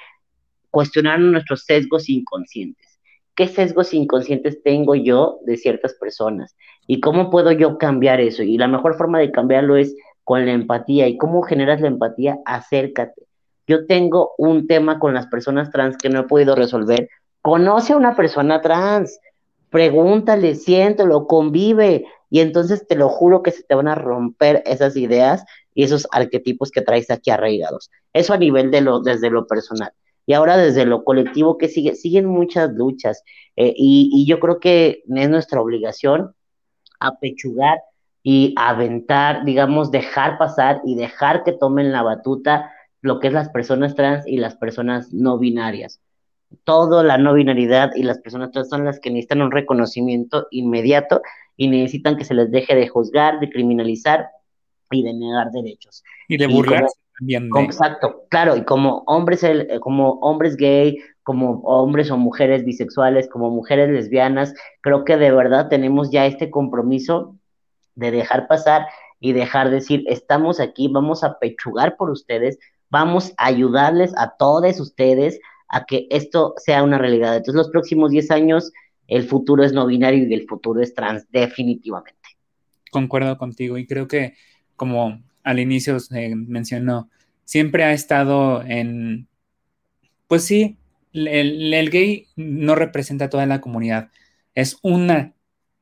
cuestionar 0.71 1.19
nuestros 1.19 1.63
sesgos 1.63 2.09
inconscientes. 2.09 2.99
¿Qué 3.35 3.47
sesgos 3.47 3.93
inconscientes 3.93 4.63
tengo 4.63 4.95
yo 4.95 5.39
de 5.45 5.57
ciertas 5.57 5.93
personas? 5.95 6.55
¿Y 6.87 7.01
cómo 7.01 7.29
puedo 7.29 7.51
yo 7.51 7.77
cambiar 7.77 8.21
eso? 8.21 8.43
Y 8.43 8.57
la 8.57 8.67
mejor 8.67 8.95
forma 8.95 9.19
de 9.19 9.31
cambiarlo 9.31 9.75
es 9.75 9.95
con 10.23 10.45
la 10.45 10.53
empatía. 10.53 11.07
¿Y 11.07 11.17
cómo 11.17 11.41
generas 11.43 11.81
la 11.81 11.87
empatía? 11.87 12.39
Acércate. 12.45 13.23
Yo 13.67 13.87
tengo 13.87 14.33
un 14.37 14.67
tema 14.67 14.99
con 14.99 15.13
las 15.13 15.27
personas 15.27 15.71
trans 15.71 15.97
que 15.97 16.09
no 16.09 16.21
he 16.21 16.23
podido 16.23 16.55
resolver. 16.55 17.09
Conoce 17.41 17.93
a 17.93 17.97
una 17.97 18.15
persona 18.15 18.61
trans, 18.61 19.19
pregúntale, 19.69 20.55
siéntelo, 20.55 21.27
convive, 21.27 22.05
y 22.29 22.39
entonces 22.39 22.87
te 22.87 22.95
lo 22.95 23.09
juro 23.09 23.43
que 23.43 23.51
se 23.51 23.63
te 23.63 23.75
van 23.75 23.87
a 23.87 23.95
romper 23.95 24.63
esas 24.65 24.95
ideas 24.97 25.45
y 25.75 25.83
esos 25.83 26.07
arquetipos 26.11 26.71
que 26.71 26.81
traes 26.81 27.11
aquí 27.11 27.29
arraigados. 27.29 27.91
Eso 28.13 28.33
a 28.33 28.37
nivel 28.37 28.71
de 28.71 28.81
lo, 28.81 29.01
desde 29.01 29.29
lo 29.29 29.45
personal. 29.45 29.91
Y 30.25 30.33
ahora 30.33 30.57
desde 30.57 30.85
lo 30.85 31.03
colectivo 31.03 31.57
que 31.57 31.67
sigue, 31.67 31.93
siguen 31.93 32.25
muchas 32.25 32.71
luchas. 32.71 33.23
Eh, 33.55 33.73
y, 33.75 34.25
yo 34.25 34.39
creo 34.39 34.59
que 34.59 35.03
es 35.07 35.29
nuestra 35.29 35.61
obligación 35.61 36.33
apechugar 36.99 37.79
y 38.23 38.55
aventar, 38.57 39.45
digamos, 39.45 39.91
dejar 39.91 40.37
pasar 40.39 40.81
y 40.85 40.95
dejar 40.95 41.43
que 41.43 41.51
tomen 41.51 41.91
la 41.91 42.01
batuta 42.01 42.71
lo 43.01 43.19
que 43.19 43.27
es 43.27 43.33
las 43.33 43.49
personas 43.49 43.93
trans 43.93 44.25
y 44.25 44.37
las 44.37 44.55
personas 44.55 45.13
no 45.13 45.37
binarias. 45.37 46.01
Todo 46.63 47.03
la 47.03 47.17
no 47.17 47.33
binaridad 47.33 47.91
y 47.95 48.03
las 48.03 48.19
personas 48.19 48.51
trans 48.51 48.69
son 48.69 48.85
las 48.85 48.99
que 48.99 49.11
necesitan 49.11 49.41
un 49.41 49.51
reconocimiento 49.51 50.47
inmediato 50.49 51.21
y 51.57 51.67
necesitan 51.67 52.17
que 52.17 52.25
se 52.25 52.33
les 52.33 52.49
deje 52.49 52.75
de 52.75 52.87
juzgar, 52.87 53.39
de 53.39 53.49
criminalizar 53.49 54.29
y 54.91 55.03
de 55.03 55.13
negar 55.13 55.51
derechos. 55.51 56.03
Y 56.27 56.37
de 56.37 56.47
burlarse 56.47 56.99
también. 57.17 57.49
exacto, 57.59 58.25
claro, 58.29 58.55
y 58.57 58.63
como 58.63 59.03
hombres, 59.07 59.43
eh, 59.43 59.79
como 59.79 60.13
hombres 60.19 60.57
gay, 60.57 60.97
como 61.23 61.61
hombres 61.61 62.11
o 62.11 62.17
mujeres 62.17 62.63
bisexuales, 62.65 63.27
como 63.27 63.49
mujeres 63.49 63.89
lesbianas, 63.89 64.53
creo 64.81 65.05
que 65.05 65.17
de 65.17 65.31
verdad 65.31 65.69
tenemos 65.69 66.11
ya 66.11 66.25
este 66.25 66.51
compromiso 66.51 67.35
de 67.95 68.11
dejar 68.11 68.47
pasar 68.47 68.85
y 69.19 69.33
dejar 69.33 69.71
decir, 69.71 70.03
estamos 70.07 70.59
aquí, 70.59 70.87
vamos 70.87 71.23
a 71.23 71.39
pechugar 71.39 71.95
por 71.97 72.11
ustedes, 72.11 72.59
vamos 72.89 73.33
a 73.37 73.47
ayudarles 73.47 74.13
a 74.17 74.35
todos 74.37 74.79
ustedes 74.79 75.39
a 75.67 75.85
que 75.85 76.07
esto 76.11 76.53
sea 76.57 76.83
una 76.83 76.97
realidad. 76.97 77.35
Entonces, 77.35 77.55
los 77.55 77.69
próximos 77.69 78.11
10 78.11 78.31
años, 78.31 78.71
el 79.07 79.23
futuro 79.23 79.63
es 79.63 79.73
no 79.73 79.87
binario 79.87 80.27
y 80.27 80.33
el 80.33 80.47
futuro 80.47 80.81
es 80.81 80.93
trans, 80.93 81.25
definitivamente. 81.31 82.19
Concuerdo 82.91 83.37
contigo 83.37 83.77
y 83.77 83.87
creo 83.87 84.07
que 84.07 84.35
como 84.75 85.21
al 85.43 85.59
inicio 85.59 85.99
se 85.99 86.35
mencionó, 86.35 87.09
siempre 87.43 87.83
ha 87.83 87.93
estado 87.93 88.63
en, 88.63 89.27
pues 90.27 90.43
sí, 90.43 90.77
el, 91.13 91.89
gay 91.91 92.27
no 92.35 92.75
representa 92.75 93.25
a 93.25 93.29
toda 93.29 93.45
la 93.45 93.61
comunidad, 93.61 94.09
es 94.53 94.77
una, 94.81 95.33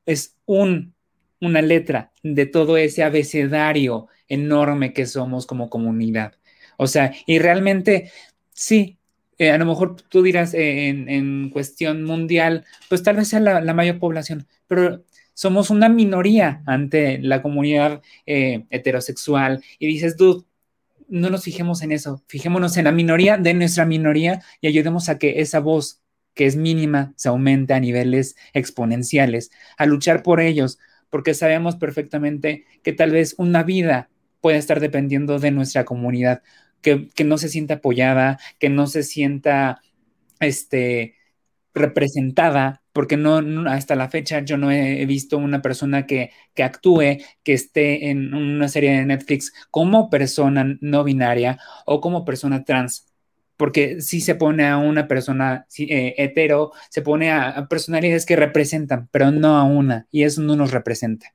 es 0.05 0.35
un, 0.45 0.93
una 1.39 1.61
letra 1.61 2.11
de 2.21 2.45
todo 2.45 2.77
ese 2.77 3.03
abecedario 3.03 4.07
enorme 4.27 4.93
que 4.93 5.05
somos 5.05 5.45
como 5.45 5.69
comunidad. 5.69 6.33
O 6.77 6.87
sea, 6.87 7.13
y 7.25 7.39
realmente, 7.39 8.11
sí, 8.51 8.97
eh, 9.37 9.51
a 9.51 9.57
lo 9.57 9.65
mejor 9.65 9.95
tú 10.01 10.21
dirás 10.23 10.53
eh, 10.53 10.87
en, 10.87 11.49
cuestión 11.49 12.03
mundial, 12.03 12.65
pues 12.89 13.03
tal 13.03 13.15
vez 13.17 13.27
sea 13.29 13.39
la, 13.39 13.73
mayor 13.73 13.99
población, 13.99 14.47
pero 14.67 15.03
somos 15.33 15.69
una 15.69 15.89
minoría 15.89 16.63
ante 16.65 17.19
la 17.19 17.41
comunidad 17.41 18.01
eh, 18.25 18.65
heterosexual. 18.69 19.63
Y 19.79 19.87
dices, 19.87 20.17
dude, 20.17 20.45
no 21.07 21.29
nos 21.29 21.43
fijemos 21.43 21.81
en 21.81 21.91
eso, 21.91 22.23
fijémonos 22.27 22.77
en 22.77 22.85
la 22.85 22.91
minoría 22.91 23.37
de 23.37 23.53
nuestra 23.53 23.85
minoría 23.85 24.41
y 24.61 24.67
ayudemos 24.67 25.09
a 25.09 25.17
que 25.17 25.41
esa 25.41 25.59
voz 25.59 26.01
que 26.33 26.45
es 26.45 26.55
mínima 26.55 27.13
se 27.15 27.29
aumente 27.29 27.73
a 27.73 27.79
niveles 27.79 28.35
exponenciales, 28.53 29.51
a 29.77 29.85
luchar 29.85 30.23
por 30.23 30.39
ellos, 30.39 30.79
porque 31.09 31.33
sabemos 31.33 31.75
perfectamente 31.75 32.65
que 32.81 32.93
tal 32.93 33.11
vez 33.11 33.35
una 33.37 33.63
vida 33.63 34.09
puede 34.41 34.57
estar 34.57 34.79
dependiendo 34.79 35.39
de 35.39 35.51
nuestra 35.51 35.85
comunidad, 35.85 36.41
que, 36.81 37.09
no 37.23 37.37
se 37.37 37.49
sienta 37.49 37.75
apoyada, 37.75 38.39
que 38.59 38.69
no 38.69 38.87
se 38.87 39.03
sienta 39.03 39.81
este, 40.39 41.15
representada, 41.73 42.82
porque 42.93 43.17
no, 43.17 43.41
hasta 43.69 43.95
la 43.95 44.09
fecha 44.09 44.39
yo 44.41 44.57
no 44.57 44.71
he 44.71 45.05
visto 45.05 45.37
una 45.37 45.61
persona 45.61 46.05
que, 46.05 46.31
que, 46.53 46.63
actúe, 46.63 47.17
que 47.43 47.53
esté 47.53 48.09
en 48.09 48.33
una 48.33 48.67
serie 48.67 48.91
de 48.91 49.05
Netflix 49.05 49.51
como 49.71 50.09
persona 50.09 50.77
no 50.79 51.03
binaria 51.03 51.59
o 51.85 51.99
como 51.99 52.23
persona 52.23 52.63
trans. 52.63 53.07
Porque 53.57 54.01
si 54.01 54.21
se 54.21 54.35
pone 54.35 54.67
a 54.67 54.77
una 54.77 55.07
persona 55.07 55.67
eh, 55.77 56.15
hetero, 56.17 56.71
se 56.89 57.01
pone 57.01 57.31
a 57.31 57.67
personalidades 57.67 58.25
que 58.25 58.35
representan, 58.35 59.09
pero 59.11 59.31
no 59.31 59.57
a 59.57 59.63
una, 59.63 60.07
y 60.11 60.23
eso 60.23 60.41
no 60.41 60.55
nos 60.55 60.71
representa. 60.71 61.33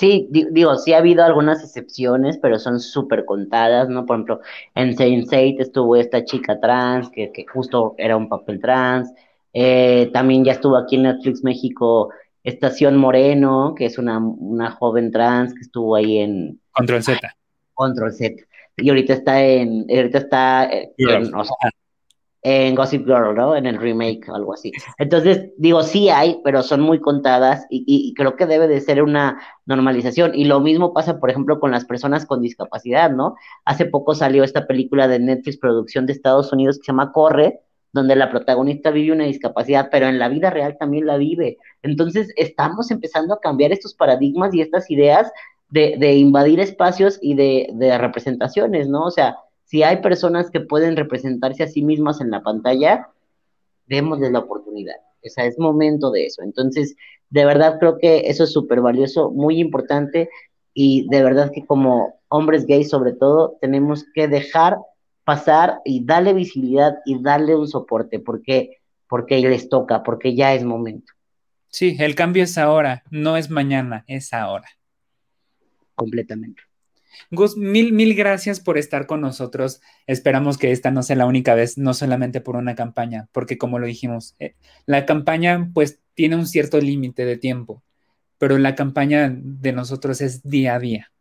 Sí, 0.00 0.28
digo, 0.30 0.76
sí 0.76 0.94
ha 0.94 0.98
habido 0.98 1.22
algunas 1.24 1.62
excepciones, 1.62 2.38
pero 2.38 2.58
son 2.58 2.80
súper 2.80 3.26
contadas, 3.26 3.90
¿no? 3.90 4.06
Por 4.06 4.16
ejemplo, 4.16 4.40
en 4.74 4.96
Saint 4.96 5.60
estuvo 5.60 5.94
esta 5.94 6.24
chica 6.24 6.58
trans, 6.58 7.10
que, 7.10 7.30
que 7.32 7.44
justo 7.46 7.94
era 7.98 8.16
un 8.16 8.26
papel 8.30 8.60
trans. 8.60 9.12
Eh, 9.52 10.10
también 10.12 10.44
ya 10.44 10.52
estuvo 10.52 10.76
aquí 10.76 10.96
en 10.96 11.02
Netflix 11.02 11.42
México 11.42 12.10
Estación 12.42 12.96
Moreno, 12.96 13.74
que 13.76 13.86
es 13.86 13.98
una, 13.98 14.18
una 14.18 14.70
joven 14.70 15.10
trans 15.10 15.52
que 15.54 15.60
estuvo 15.60 15.94
ahí 15.94 16.18
en... 16.18 16.60
Control 16.72 17.02
Z. 17.02 17.20
Control 17.74 18.12
Z. 18.12 18.42
Y 18.76 18.88
ahorita 18.88 19.12
está 19.12 19.42
en... 19.44 19.86
Ahorita 19.90 20.18
está... 20.18 20.64
Eh, 20.64 20.92
en, 20.96 21.34
o 21.34 21.44
sea, 21.44 21.70
en 22.42 22.74
Gossip 22.74 23.04
Girl, 23.04 23.34
¿no? 23.34 23.54
En 23.54 23.66
el 23.66 23.78
remake 23.78 24.28
o 24.28 24.34
algo 24.34 24.54
así. 24.54 24.72
Entonces, 24.98 25.50
digo, 25.58 25.82
sí 25.82 26.08
hay, 26.08 26.40
pero 26.42 26.62
son 26.62 26.80
muy 26.80 26.98
contadas 26.98 27.66
y, 27.68 28.14
creo 28.14 28.36
que 28.36 28.46
debe 28.46 28.66
de 28.66 28.80
ser 28.80 29.02
una 29.02 29.40
normalización. 29.66 30.34
Y 30.34 30.46
lo 30.46 30.60
mismo 30.60 30.94
pasa, 30.94 31.20
por 31.20 31.30
ejemplo, 31.30 31.60
con 31.60 31.70
las 31.70 31.84
personas 31.84 32.24
con 32.24 32.40
discapacidad, 32.40 33.10
¿no? 33.10 33.34
Hace 33.64 33.84
poco 33.84 34.14
salió 34.14 34.42
esta 34.42 34.66
película 34.66 35.06
de 35.06 35.18
Netflix, 35.18 35.58
producción 35.58 36.06
de 36.06 36.14
Estados 36.14 36.52
Unidos, 36.52 36.78
que 36.78 36.84
se 36.84 36.92
llama 36.92 37.12
Corre, 37.12 37.60
donde 37.92 38.16
la 38.16 38.30
protagonista 38.30 38.90
vive 38.90 39.12
una 39.12 39.24
discapacidad, 39.24 39.88
pero 39.90 40.06
en 40.06 40.18
la 40.18 40.28
vida 40.28 40.50
real 40.50 40.76
también 40.78 41.06
la 41.06 41.16
vive. 41.16 41.58
Entonces, 41.82 42.32
estamos 42.36 42.90
empezando 42.90 43.34
a 43.34 43.40
cambiar 43.40 43.72
estos 43.72 43.94
paradigmas 43.94 44.54
y 44.54 44.60
estas 44.60 44.90
ideas 44.90 45.30
de, 45.70 46.14
invadir 46.14 46.60
espacios 46.60 47.18
y 47.20 47.34
de, 47.34 47.68
de 47.74 47.96
representaciones, 47.98 48.88
¿no? 48.88 49.04
O 49.04 49.10
sea, 49.10 49.36
si 49.64 49.82
hay 49.82 49.98
personas 49.98 50.50
que 50.50 50.60
pueden 50.60 50.96
representarse 50.96 51.62
a 51.62 51.68
sí 51.68 51.82
mismas 51.82 52.20
en 52.20 52.30
la 52.30 52.42
pantalla, 52.42 53.08
démosles 53.86 54.32
la 54.32 54.40
oportunidad. 54.40 54.96
O 55.24 55.28
sea, 55.28 55.44
es 55.44 55.58
momento 55.58 56.10
de 56.10 56.26
eso. 56.26 56.42
Entonces, 56.42 56.96
de 57.30 57.44
verdad 57.44 57.78
creo 57.78 57.98
que 57.98 58.28
eso 58.30 58.44
es 58.44 58.52
súper 58.52 58.80
valioso, 58.80 59.30
muy 59.30 59.60
importante 59.60 60.28
y 60.74 61.06
de 61.08 61.22
verdad 61.22 61.50
que 61.52 61.64
como 61.64 62.20
hombres 62.28 62.66
gays 62.66 62.90
sobre 62.90 63.12
todo 63.12 63.56
tenemos 63.60 64.04
que 64.14 64.28
dejar 64.28 64.78
pasar 65.30 65.80
y 65.84 66.04
darle 66.04 66.32
visibilidad 66.32 66.96
y 67.06 67.22
darle 67.22 67.54
un 67.54 67.68
soporte 67.68 68.18
porque 68.18 68.80
porque 69.08 69.38
les 69.38 69.68
toca, 69.68 70.02
porque 70.02 70.34
ya 70.34 70.54
es 70.54 70.64
momento. 70.64 71.12
Sí, 71.68 71.96
el 72.00 72.16
cambio 72.16 72.42
es 72.42 72.58
ahora, 72.58 73.04
no 73.10 73.36
es 73.36 73.48
mañana, 73.48 74.02
es 74.08 74.32
ahora. 74.32 74.68
Completamente. 75.94 76.62
Gus, 77.30 77.56
mil, 77.56 77.92
mil 77.92 78.16
gracias 78.16 78.58
por 78.58 78.76
estar 78.76 79.06
con 79.06 79.20
nosotros. 79.20 79.80
Esperamos 80.08 80.58
que 80.58 80.72
esta 80.72 80.90
no 80.90 81.04
sea 81.04 81.14
la 81.14 81.26
única 81.26 81.54
vez, 81.54 81.78
no 81.78 81.94
solamente 81.94 82.40
por 82.40 82.56
una 82.56 82.74
campaña, 82.74 83.28
porque 83.30 83.56
como 83.56 83.78
lo 83.78 83.86
dijimos, 83.86 84.34
eh, 84.40 84.56
la 84.86 85.06
campaña 85.06 85.70
pues 85.72 86.00
tiene 86.14 86.34
un 86.34 86.48
cierto 86.48 86.80
límite 86.80 87.24
de 87.24 87.36
tiempo, 87.36 87.84
pero 88.36 88.58
la 88.58 88.74
campaña 88.74 89.32
de 89.32 89.72
nosotros 89.72 90.20
es 90.22 90.42
día 90.42 90.74
a 90.74 90.80
día. 90.80 91.12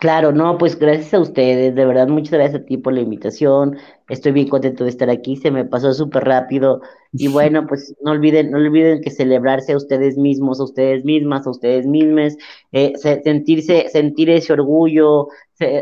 Claro, 0.00 0.30
no, 0.30 0.58
pues 0.58 0.78
gracias 0.78 1.12
a 1.12 1.18
ustedes, 1.18 1.74
de 1.74 1.84
verdad, 1.84 2.06
muchas 2.06 2.34
gracias 2.34 2.62
a 2.62 2.64
ti 2.64 2.76
por 2.76 2.92
la 2.92 3.00
invitación. 3.00 3.78
Estoy 4.08 4.30
bien 4.30 4.48
contento 4.48 4.84
de 4.84 4.90
estar 4.90 5.10
aquí, 5.10 5.34
se 5.34 5.50
me 5.50 5.64
pasó 5.64 5.92
súper 5.92 6.22
rápido. 6.24 6.82
Y 7.12 7.26
bueno, 7.32 7.66
pues 7.66 7.96
no 8.04 8.12
olviden, 8.12 8.52
no 8.52 8.58
olviden 8.58 9.00
que 9.00 9.10
celebrarse 9.10 9.72
a 9.72 9.76
ustedes 9.76 10.16
mismos, 10.16 10.60
a 10.60 10.64
ustedes 10.64 11.04
mismas, 11.04 11.48
a 11.48 11.50
ustedes 11.50 11.84
mismas, 11.84 12.36
eh, 12.70 12.92
sentirse, 13.24 13.88
sentir 13.88 14.30
ese 14.30 14.52
orgullo, 14.52 15.28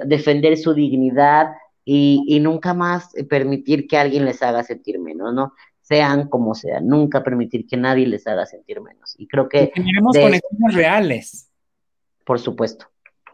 defender 0.07 0.57
su 0.57 0.73
dignidad 0.73 1.49
y, 1.85 2.25
y 2.27 2.41
nunca 2.41 2.73
más 2.73 3.13
permitir 3.29 3.87
que 3.87 3.99
alguien 3.99 4.25
les 4.25 4.43
haga 4.43 4.63
sentir 4.63 4.99
menos, 4.99 5.35
¿no? 5.35 5.53
Sean 5.83 6.29
como 6.29 6.55
sean, 6.55 6.87
nunca 6.89 7.23
permitir 7.23 7.67
que 7.67 7.77
nadie 7.77 8.07
les 8.07 8.27
haga 8.27 8.47
sentir 8.47 8.81
menos. 8.81 9.15
Y 9.19 9.29
creo 9.29 9.47
que. 9.47 9.73
tenemos 9.75 10.17
conexiones 10.17 10.75
reales. 10.75 11.51
Por 12.25 12.41
supuesto, 12.41 12.87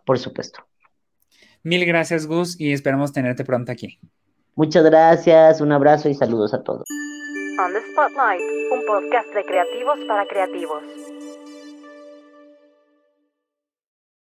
por 0.05 0.19
supuesto. 0.19 0.65
Mil 1.65 1.85
gracias, 1.87 2.27
Gus, 2.27 2.61
y 2.61 2.73
esperamos 2.73 3.13
tenerte 3.13 3.45
pronto 3.45 3.71
aquí. 3.71 4.01
Muchas 4.55 4.85
gracias, 4.85 5.61
un 5.61 5.73
abrazo 5.73 6.09
y 6.09 6.15
saludos 6.15 6.53
a 6.55 6.63
todos. 6.63 6.85
On 7.59 7.73
the 7.73 7.81
Spotlight, 7.93 8.43
un 8.73 8.85
podcast 8.87 9.29
de 9.35 9.45
creativos 9.45 9.99
para 10.09 10.27
creativos. 10.27 10.83